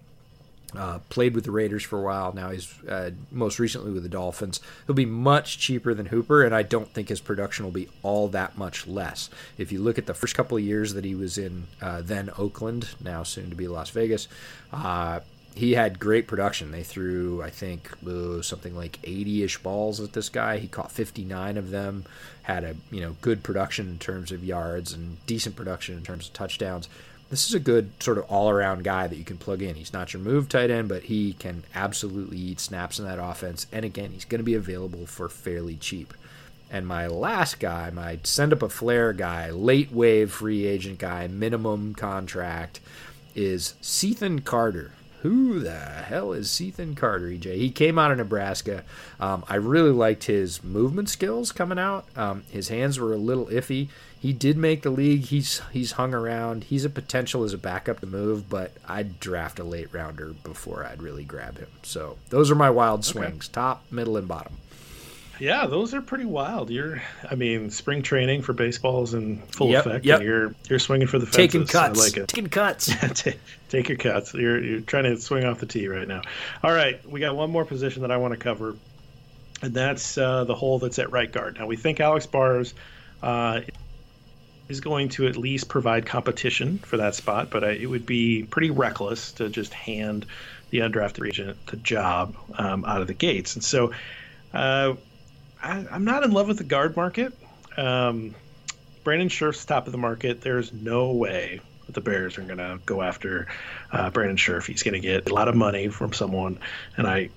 [0.75, 2.33] uh, played with the Raiders for a while.
[2.33, 4.59] Now he's uh, most recently with the Dolphins.
[4.85, 8.27] He'll be much cheaper than Hooper, and I don't think his production will be all
[8.29, 9.29] that much less.
[9.57, 12.29] If you look at the first couple of years that he was in uh, then
[12.37, 14.27] Oakland, now soon to be Las Vegas,
[14.71, 15.19] uh,
[15.55, 16.71] he had great production.
[16.71, 17.91] They threw, I think,
[18.41, 20.57] something like 80-ish balls at this guy.
[20.57, 22.05] He caught 59 of them.
[22.43, 26.27] Had a you know good production in terms of yards and decent production in terms
[26.27, 26.89] of touchdowns
[27.33, 29.73] this is a good sort of all around guy that you can plug in.
[29.73, 33.65] He's not your move tight end, but he can absolutely eat snaps in that offense.
[33.71, 36.13] And again, he's going to be available for fairly cheap.
[36.69, 41.25] And my last guy, my send up a flare guy, late wave free agent guy,
[41.27, 42.79] minimum contract,
[43.33, 44.91] is Cethan Carter.
[45.23, 47.55] Who the hell is Cethan Carter, EJ?
[47.55, 48.83] He came out of Nebraska.
[49.19, 52.05] Um, I really liked his movement skills coming out.
[52.15, 53.87] Um, his hands were a little iffy
[54.23, 55.25] he did make the league.
[55.25, 56.63] He's he's hung around.
[56.63, 60.85] He's a potential as a backup to move, but I'd draft a late rounder before
[60.85, 61.67] I'd really grab him.
[61.81, 63.53] So those are my wild swings: okay.
[63.53, 64.53] top, middle, and bottom.
[65.41, 66.69] Yeah, those are pretty wild.
[66.69, 70.21] You're, I mean, spring training for baseball is in full yep, effect, yep.
[70.21, 71.51] you're you're swinging for the fences.
[71.51, 72.29] Taking cuts, I like it.
[72.29, 72.95] Taking cuts.
[73.21, 74.33] take, take your cuts.
[74.33, 76.21] You're you're trying to swing off the tee right now.
[76.63, 78.77] All right, we got one more position that I want to cover,
[79.61, 81.59] and that's uh, the hole that's at right guard.
[81.59, 82.73] Now we think Alex Bars.
[83.21, 83.61] Uh,
[84.69, 88.43] is going to at least provide competition for that spot, but I, it would be
[88.43, 90.25] pretty reckless to just hand
[90.69, 93.55] the undrafted agent the job um, out of the gates.
[93.55, 93.91] And so
[94.53, 94.95] uh,
[95.61, 97.33] I, am not in love with the guard market.
[97.77, 98.35] Um,
[99.03, 100.41] Brandon Scherff's top of the market.
[100.41, 101.59] There's no way
[101.89, 103.47] the Bears are going to go after
[103.91, 104.65] uh, Brandon Scherff.
[104.65, 106.59] He's going to get a lot of money from someone,
[106.97, 107.29] and I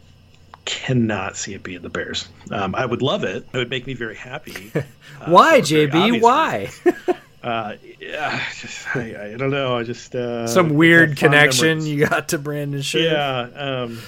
[0.67, 2.29] cannot see it being the Bears.
[2.51, 3.47] Um, I would love it.
[3.53, 4.73] It would make me very happy.
[5.19, 6.21] Uh, Why, JB?
[6.21, 6.69] Why?
[7.43, 9.79] uh, yeah, just, I, I, don't know.
[9.79, 11.89] I just uh, some weird connection memories.
[11.89, 12.83] you got to Brandon.
[12.93, 13.99] Yeah, um,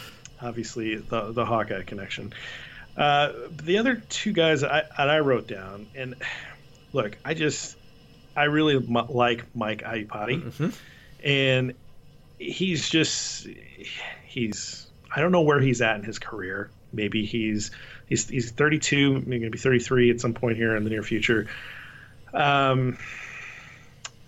[0.43, 2.35] obviously the the Hawkeye connection.
[2.95, 6.15] Uh, the other two guys I, that I wrote down, and
[6.93, 7.79] look, I just
[8.37, 10.69] I really m- like Mike Iupati, mm-hmm.
[11.27, 11.73] and
[12.39, 13.47] he's just
[14.27, 16.71] he's I don't know where he's at in his career.
[16.93, 17.71] Maybe he's
[18.09, 21.03] he's he's 32, maybe going to be 33 at some point here in the near
[21.03, 21.47] future.
[22.33, 22.99] Um,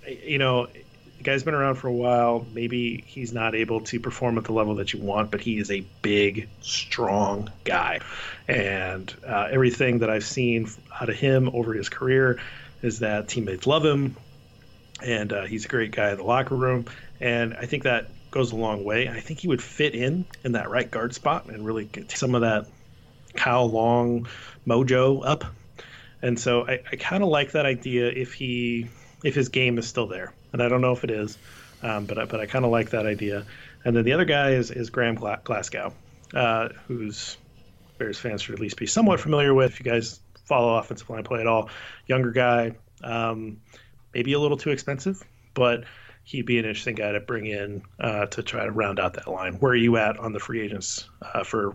[0.07, 0.67] you know,
[1.21, 2.47] the guy's been around for a while.
[2.53, 5.71] Maybe he's not able to perform at the level that you want, but he is
[5.71, 8.01] a big, strong guy,
[8.49, 10.69] and uh, everything that I've seen
[10.99, 12.41] out of him over his career
[12.83, 14.17] is that teammates love him,
[15.03, 16.87] and uh, he's a great guy in the locker room.
[17.21, 19.09] And I think that goes a long way.
[19.09, 22.35] I think he would fit in in that right guard spot and really get some
[22.35, 22.67] of that
[23.35, 24.29] Kyle Long
[24.67, 25.45] mojo up.
[26.23, 28.89] And so I, I kind of like that idea if he
[29.25, 31.37] if his game is still there, and I don't know if it is,
[31.83, 33.47] um, but I, but I kind of like that idea.
[33.85, 35.93] And then the other guy is is Graham Glasgow,
[36.35, 37.37] uh, who's
[37.99, 39.73] Bears fans should at least be somewhat familiar with.
[39.73, 41.71] If you guys follow offensive line play at all,
[42.07, 42.73] younger guy,
[43.03, 43.61] um,
[44.13, 45.23] maybe a little too expensive,
[45.55, 45.85] but
[46.31, 49.27] he'd be an interesting guy to bring in uh, to try to round out that
[49.27, 49.55] line.
[49.55, 51.75] Where are you at on the free agents uh, for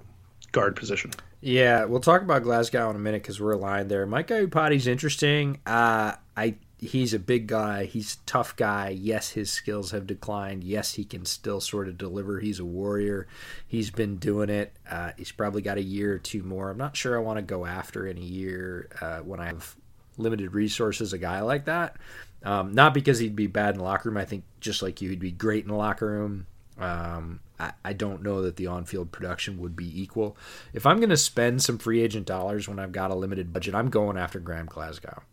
[0.53, 1.11] guard position?
[1.41, 4.05] Yeah, we'll talk about Glasgow in a minute because we're aligned there.
[4.05, 5.59] Mike Iupati's interesting.
[5.65, 7.83] Uh, I he's a big guy.
[7.83, 8.89] He's a tough guy.
[8.89, 10.63] Yes, his skills have declined.
[10.63, 12.39] Yes, he can still sort of deliver.
[12.39, 13.27] He's a warrior.
[13.67, 14.73] He's been doing it.
[14.89, 16.69] Uh, he's probably got a year or two more.
[16.69, 19.75] I'm not sure I want to go after in a year uh, when I have
[20.17, 21.11] limited resources.
[21.11, 21.97] A guy like that.
[22.45, 24.17] Um, not because he'd be bad in the locker room.
[24.17, 26.45] I think just like you, he'd be great in the locker room.
[26.77, 30.35] Um, I, I, don't know that the on-field production would be equal.
[30.73, 33.73] If I'm going to spend some free agent dollars when I've got a limited budget,
[33.73, 35.23] I'm going after Graham Glasgow.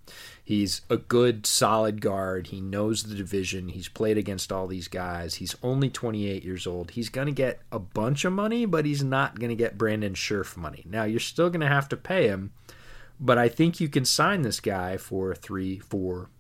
[0.45, 2.49] He's a good, solid guard.
[2.49, 3.71] He knows the division.
[3.71, 5.37] He's played against all these guys.
[5.37, 6.93] He's only 28 years old.
[6.93, 10.15] He's going to get a bunch of money, but he's not going to get Brandon
[10.15, 10.85] Scherff money.
[10.89, 12.53] Now, you're still going to have to pay him,
[13.19, 16.31] but I think you can sign this guy for three, four,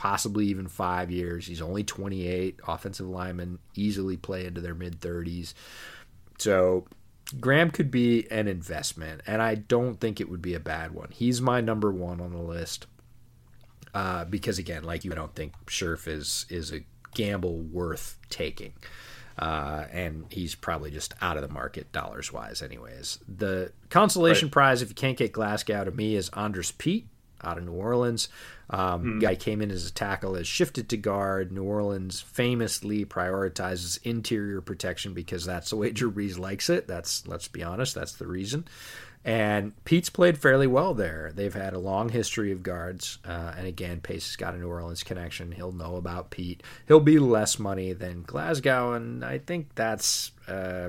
[0.00, 1.46] possibly even five years.
[1.46, 2.58] He's only 28.
[2.66, 5.52] Offensive linemen easily play into their mid 30s.
[6.38, 6.86] So
[7.38, 11.08] Graham could be an investment, and I don't think it would be a bad one.
[11.12, 12.86] He's my number one on the list.
[13.92, 16.80] Uh, because again, like you, I don't think Scherff is is a
[17.14, 18.72] gamble worth taking.
[19.38, 23.18] Uh, and he's probably just out of the market dollars wise, anyways.
[23.28, 24.52] The consolation right.
[24.52, 27.06] prize, if you can't get Glasgow to me, is Andrus Peat
[27.42, 28.28] out of New Orleans.
[28.70, 29.20] Um, mm.
[29.20, 31.50] Guy came in as a tackle, has shifted to guard.
[31.50, 36.86] New Orleans famously prioritizes interior protection because that's the way Drew Brees likes it.
[36.86, 38.66] That's let's be honest, that's the reason.
[39.22, 41.30] And Peat's played fairly well there.
[41.34, 44.68] They've had a long history of guards, uh, and again, Pace has got a New
[44.68, 45.52] Orleans connection.
[45.52, 46.62] He'll know about Pete.
[46.88, 50.88] He'll be less money than Glasgow, and I think that's uh,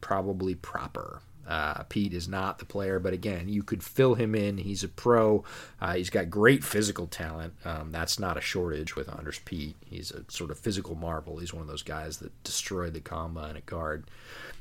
[0.00, 1.22] probably proper.
[1.46, 4.58] Uh, Peat is not the player, but again, you could fill him in.
[4.58, 5.44] He's a pro.
[5.80, 7.54] Uh, he's got great physical talent.
[7.64, 9.76] Um, that's not a shortage with Andrus Peat.
[9.84, 11.38] He's a sort of physical marvel.
[11.38, 14.08] He's one of those guys that destroyed the combine at guard.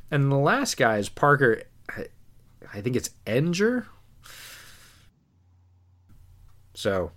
[0.10, 1.64] And the last guy is Parker.
[2.74, 3.86] I think it's Ehinger.
[6.74, 7.12] So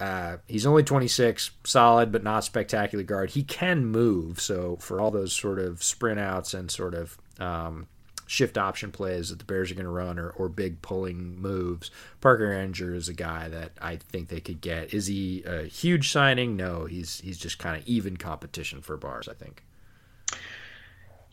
[0.00, 3.30] uh, he's only 26, solid but not spectacular guard.
[3.30, 7.86] He can move, so for all those sort of sprint outs and sort of um,
[8.26, 11.90] shift option plays that the Bears are going to run or, or big pulling moves.
[12.20, 14.94] Parker Ehinger is a guy that I think they could get.
[14.94, 16.56] Is he a huge signing?
[16.56, 19.28] No, he's he's just kind of even competition for Bars.
[19.28, 19.62] I think.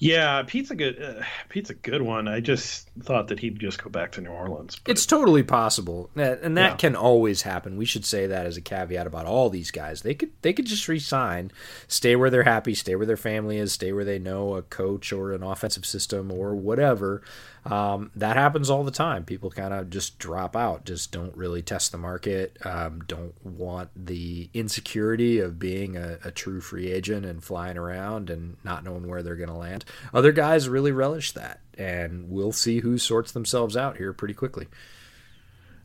[0.02, 2.28] Yeah, Peat's a good uh, Peat's a good one.
[2.28, 4.82] I just thought that he'd just go back to New Orleans.
[4.88, 6.76] It's totally possible, and that yeah.
[6.76, 7.78] can always happen.
[7.78, 10.02] We should say that as a caveat about all these guys.
[10.02, 11.52] They could they could just resign,
[11.88, 15.14] stay where they're happy, stay where their family is, stay where they know a coach
[15.14, 17.22] or an offensive system or whatever.
[17.64, 19.24] Um, that happens all the time.
[19.24, 23.90] People kind of just drop out, just don't really test the market, um, don't want
[23.96, 29.08] the insecurity of being a, a true free agent and flying around and not knowing
[29.08, 29.86] where they're going to land.
[30.12, 34.68] Other guys really relish that, and we'll see who sorts themselves out here pretty quickly.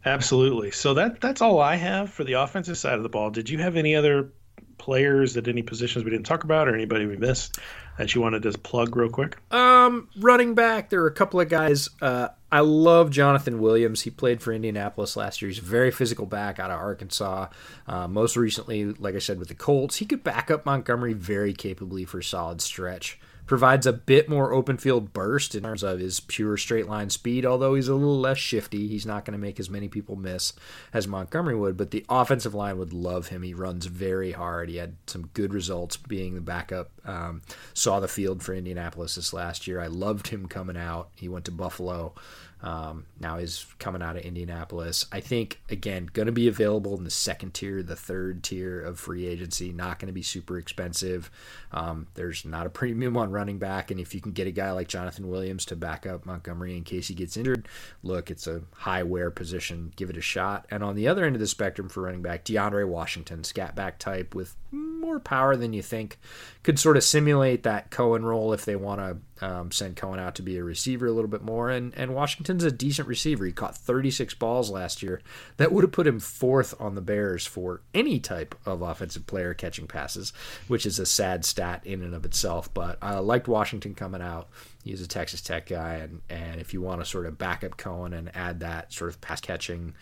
[0.07, 0.71] Absolutely.
[0.71, 3.31] So that that's all I have for the offensive side of the ball.
[3.31, 4.31] Did you have any other
[4.79, 7.59] players at any positions we didn't talk about, or anybody we missed
[7.99, 9.39] that you wanted to just plug real quick?
[9.53, 11.89] Um, running back, there are a couple of guys.
[12.01, 14.03] Uh, I love Jonathan Williams.
[14.03, 15.49] He played for Indianapolis last year.
[15.49, 17.49] He's a very physical back out of Arkansas.
[17.87, 21.53] Uh, most recently, like I said, with the Colts, he could back up Montgomery very
[21.53, 26.01] capably for a solid stretch provides a bit more open field burst in terms of
[26.01, 28.89] his pure straight line speed, although he's a little less shifty.
[28.89, 30.53] He's not going to make as many people miss
[30.93, 33.43] as Montgomery would, but the offensive line would love him.
[33.43, 34.69] He runs very hard.
[34.69, 36.91] He had some good results being the backup.
[37.05, 37.43] Um,
[37.73, 39.81] saw the field for Indianapolis this last year.
[39.81, 41.11] I loved him coming out.
[41.15, 42.15] He went to Buffalo.
[42.63, 45.07] Um, now he's coming out of Indianapolis.
[45.13, 48.99] I think again going to be available in the second tier, the third tier of
[48.99, 49.73] free agency.
[49.73, 51.31] Not going to be super expensive.
[51.73, 54.71] Um, there's not a premium on running back, and if you can get a guy
[54.73, 57.69] like Jonathan Williams to back up Montgomery in case he gets injured,
[58.03, 59.93] look, it's a high wear position.
[59.97, 60.67] Give it a shot.
[60.71, 63.99] And on the other end of the spectrum for running back, DeAndre Washington, scat back
[63.99, 64.57] type with
[65.07, 66.19] more power than you think,
[66.63, 70.35] could sort of simulate that Cohen role if they want to um, send Cohen out
[70.35, 71.71] to be a receiver a little bit more.
[71.71, 73.47] And, and Washington's a decent receiver.
[73.47, 75.21] He caught 36 balls last year.
[75.59, 79.55] That would have put him fourth on the Bears for any type of offensive player
[79.55, 80.33] catching passes,
[80.69, 82.73] which is a sad stat in and of itself.
[82.75, 84.49] But I liked Washington coming out.
[84.85, 85.95] He's a Texas Tech guy.
[85.95, 89.11] And, and if you want to sort of back up Cohen and add that sort
[89.11, 89.95] of pass catching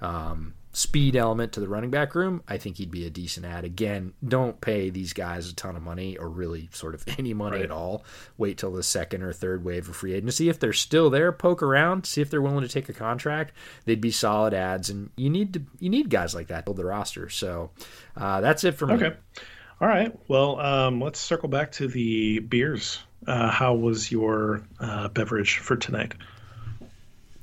[0.00, 3.64] um, speed element to the running back room, I think he'd be a decent ad.
[3.64, 7.56] Again, don't pay these guys a ton of money or really sort of any money
[7.58, 7.64] Right.
[7.66, 8.04] at all.
[8.38, 10.48] Wait till the second or third wave of free agency.
[10.48, 13.52] If they're still there, poke around, see if they're willing to take a contract.
[13.84, 16.78] They'd be solid ads, and you need to you need guys like that to build
[16.78, 17.28] the roster.
[17.28, 17.70] So
[18.16, 18.94] uh, that's it for me.
[18.94, 19.12] Okay.
[19.80, 20.16] All right.
[20.28, 22.98] Well, um, let's circle back to the beers.
[23.26, 26.14] Uh, how was your uh, beverage for tonight?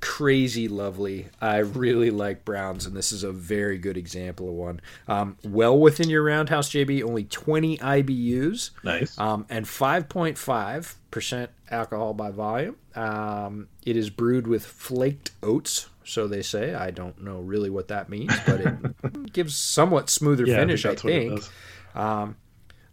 [0.02, 1.28] Crazy lovely.
[1.41, 4.82] I really like Browns, and this is a very good example of one.
[5.08, 7.04] Um, well within your roundhouse, JB.
[7.04, 9.18] Only 20 IBUs Nice.
[9.20, 12.76] um, and 5.5% alcohol by volume.
[12.95, 16.74] Um, it is brewed with flaked oats, so they say.
[16.74, 20.89] I don't know really what that means, but it gives somewhat smoother yeah, finish, I
[20.89, 21.43] what it think.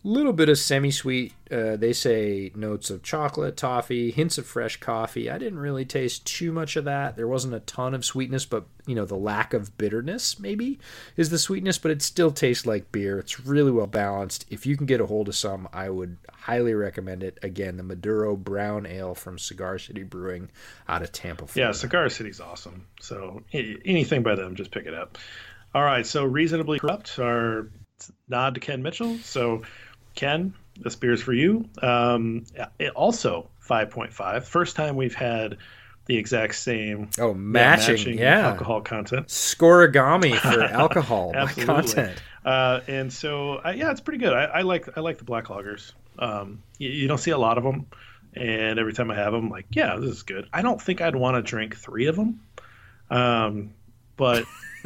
[0.07, 1.33] Little bit of semi-sweet.
[1.51, 5.31] Uh, they say notes of chocolate, toffee, hints of fresh coffee.
[5.31, 7.17] I didn't really taste too much of that.
[7.17, 10.79] There wasn't a ton of sweetness, but you know the lack of bitterness maybe
[11.17, 13.19] is the sweetness, but it still tastes like beer.
[13.19, 14.47] It's really well balanced.
[14.49, 17.39] If you can get a hold of some, I would highly recommend it.
[17.43, 20.51] Again, the Maduro Brown Ale from Cigar City Brewing
[20.89, 21.47] out of Tampa.
[21.55, 22.87] Yeah, Cigar City's awesome.
[23.01, 25.19] So anything by them, just pick it up.
[25.75, 26.07] All right.
[26.07, 27.19] So reasonably corrupt.
[27.19, 27.71] Our
[28.29, 29.17] nod to Ken Mitchell.
[29.19, 29.63] So
[30.17, 31.69] Ken, this beer's for you.
[31.81, 32.45] Um,
[32.81, 34.43] it also 5.5.
[34.45, 35.59] First time we've had
[36.07, 38.49] the exact same Oh, yeah, matching, yeah.
[38.49, 39.29] alcohol content.
[39.29, 42.21] Scorigami for alcohol content.
[42.45, 44.33] Uh, and so, uh, yeah, it's pretty good.
[44.33, 45.93] I, I like I like the black lagers.
[46.19, 47.87] Um, you, you don't see a lot of them,
[48.35, 50.49] and every time I have them, like, yeah, this is good.
[50.53, 52.41] I don't think I'd want to drink three of them,
[53.11, 53.75] um,
[54.17, 54.45] but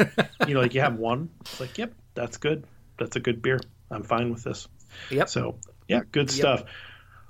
[0.48, 2.64] you know, like you have one, it's like, yep, that's good.
[2.98, 3.60] That's a good beer.
[3.90, 4.66] I'm fine with this.
[5.10, 5.28] Yep.
[5.28, 5.56] So,
[5.88, 6.64] yeah, good stuff.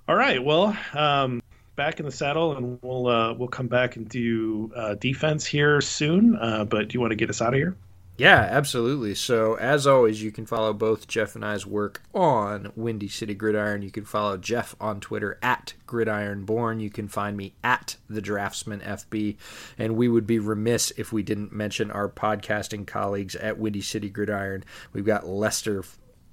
[0.08, 1.42] All right, well, um,
[1.76, 5.80] back in the saddle, and we'll uh, we'll come back and do uh, defense here
[5.80, 6.36] soon.
[6.36, 7.76] Uh, but do you want to get us out of here?
[8.20, 9.14] Yeah, absolutely.
[9.14, 13.80] So, as always, you can follow both Jeff and I's work on Windy City Gridiron.
[13.80, 16.82] You can follow Jeff on Twitter at GridironBorn.
[16.82, 19.38] You can find me at the Draftsman FB.
[19.78, 24.10] And we would be remiss if we didn't mention our podcasting colleagues at Windy City
[24.10, 24.64] Gridiron.
[24.92, 25.82] We've got Lester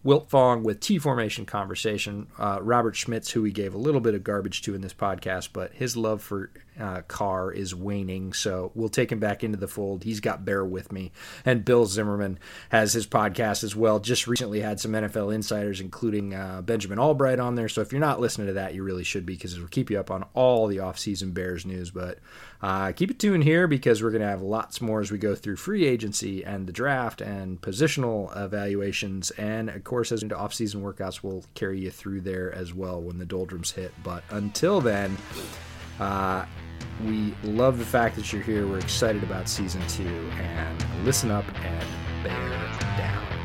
[0.05, 4.23] Wiltfong with T Formation Conversation, uh, Robert Schmitz, who we gave a little bit of
[4.23, 8.89] garbage to in this podcast, but his love for uh, Carr is waning, so we'll
[8.89, 10.03] take him back into the fold.
[10.03, 11.11] He's got Bear with me,
[11.43, 12.37] and Bill Zimmerman
[12.69, 13.99] has his podcast as well.
[13.99, 17.69] Just recently had some NFL insiders, including uh, Benjamin Albright, on there.
[17.69, 19.99] So if you're not listening to that, you really should be because it'll keep you
[19.99, 21.89] up on all the offseason Bears news.
[21.89, 22.19] But
[22.61, 25.35] uh, keep it tuned here because we're going to have lots more as we go
[25.35, 29.31] through free agency and the draft and positional evaluations.
[29.31, 33.17] And of course, as into offseason workouts, we'll carry you through there as well when
[33.17, 33.91] the doldrums hit.
[34.03, 35.17] But until then,
[35.99, 36.45] uh,
[37.05, 38.67] we love the fact that you're here.
[38.67, 40.29] We're excited about season two.
[40.39, 43.36] And listen up and bear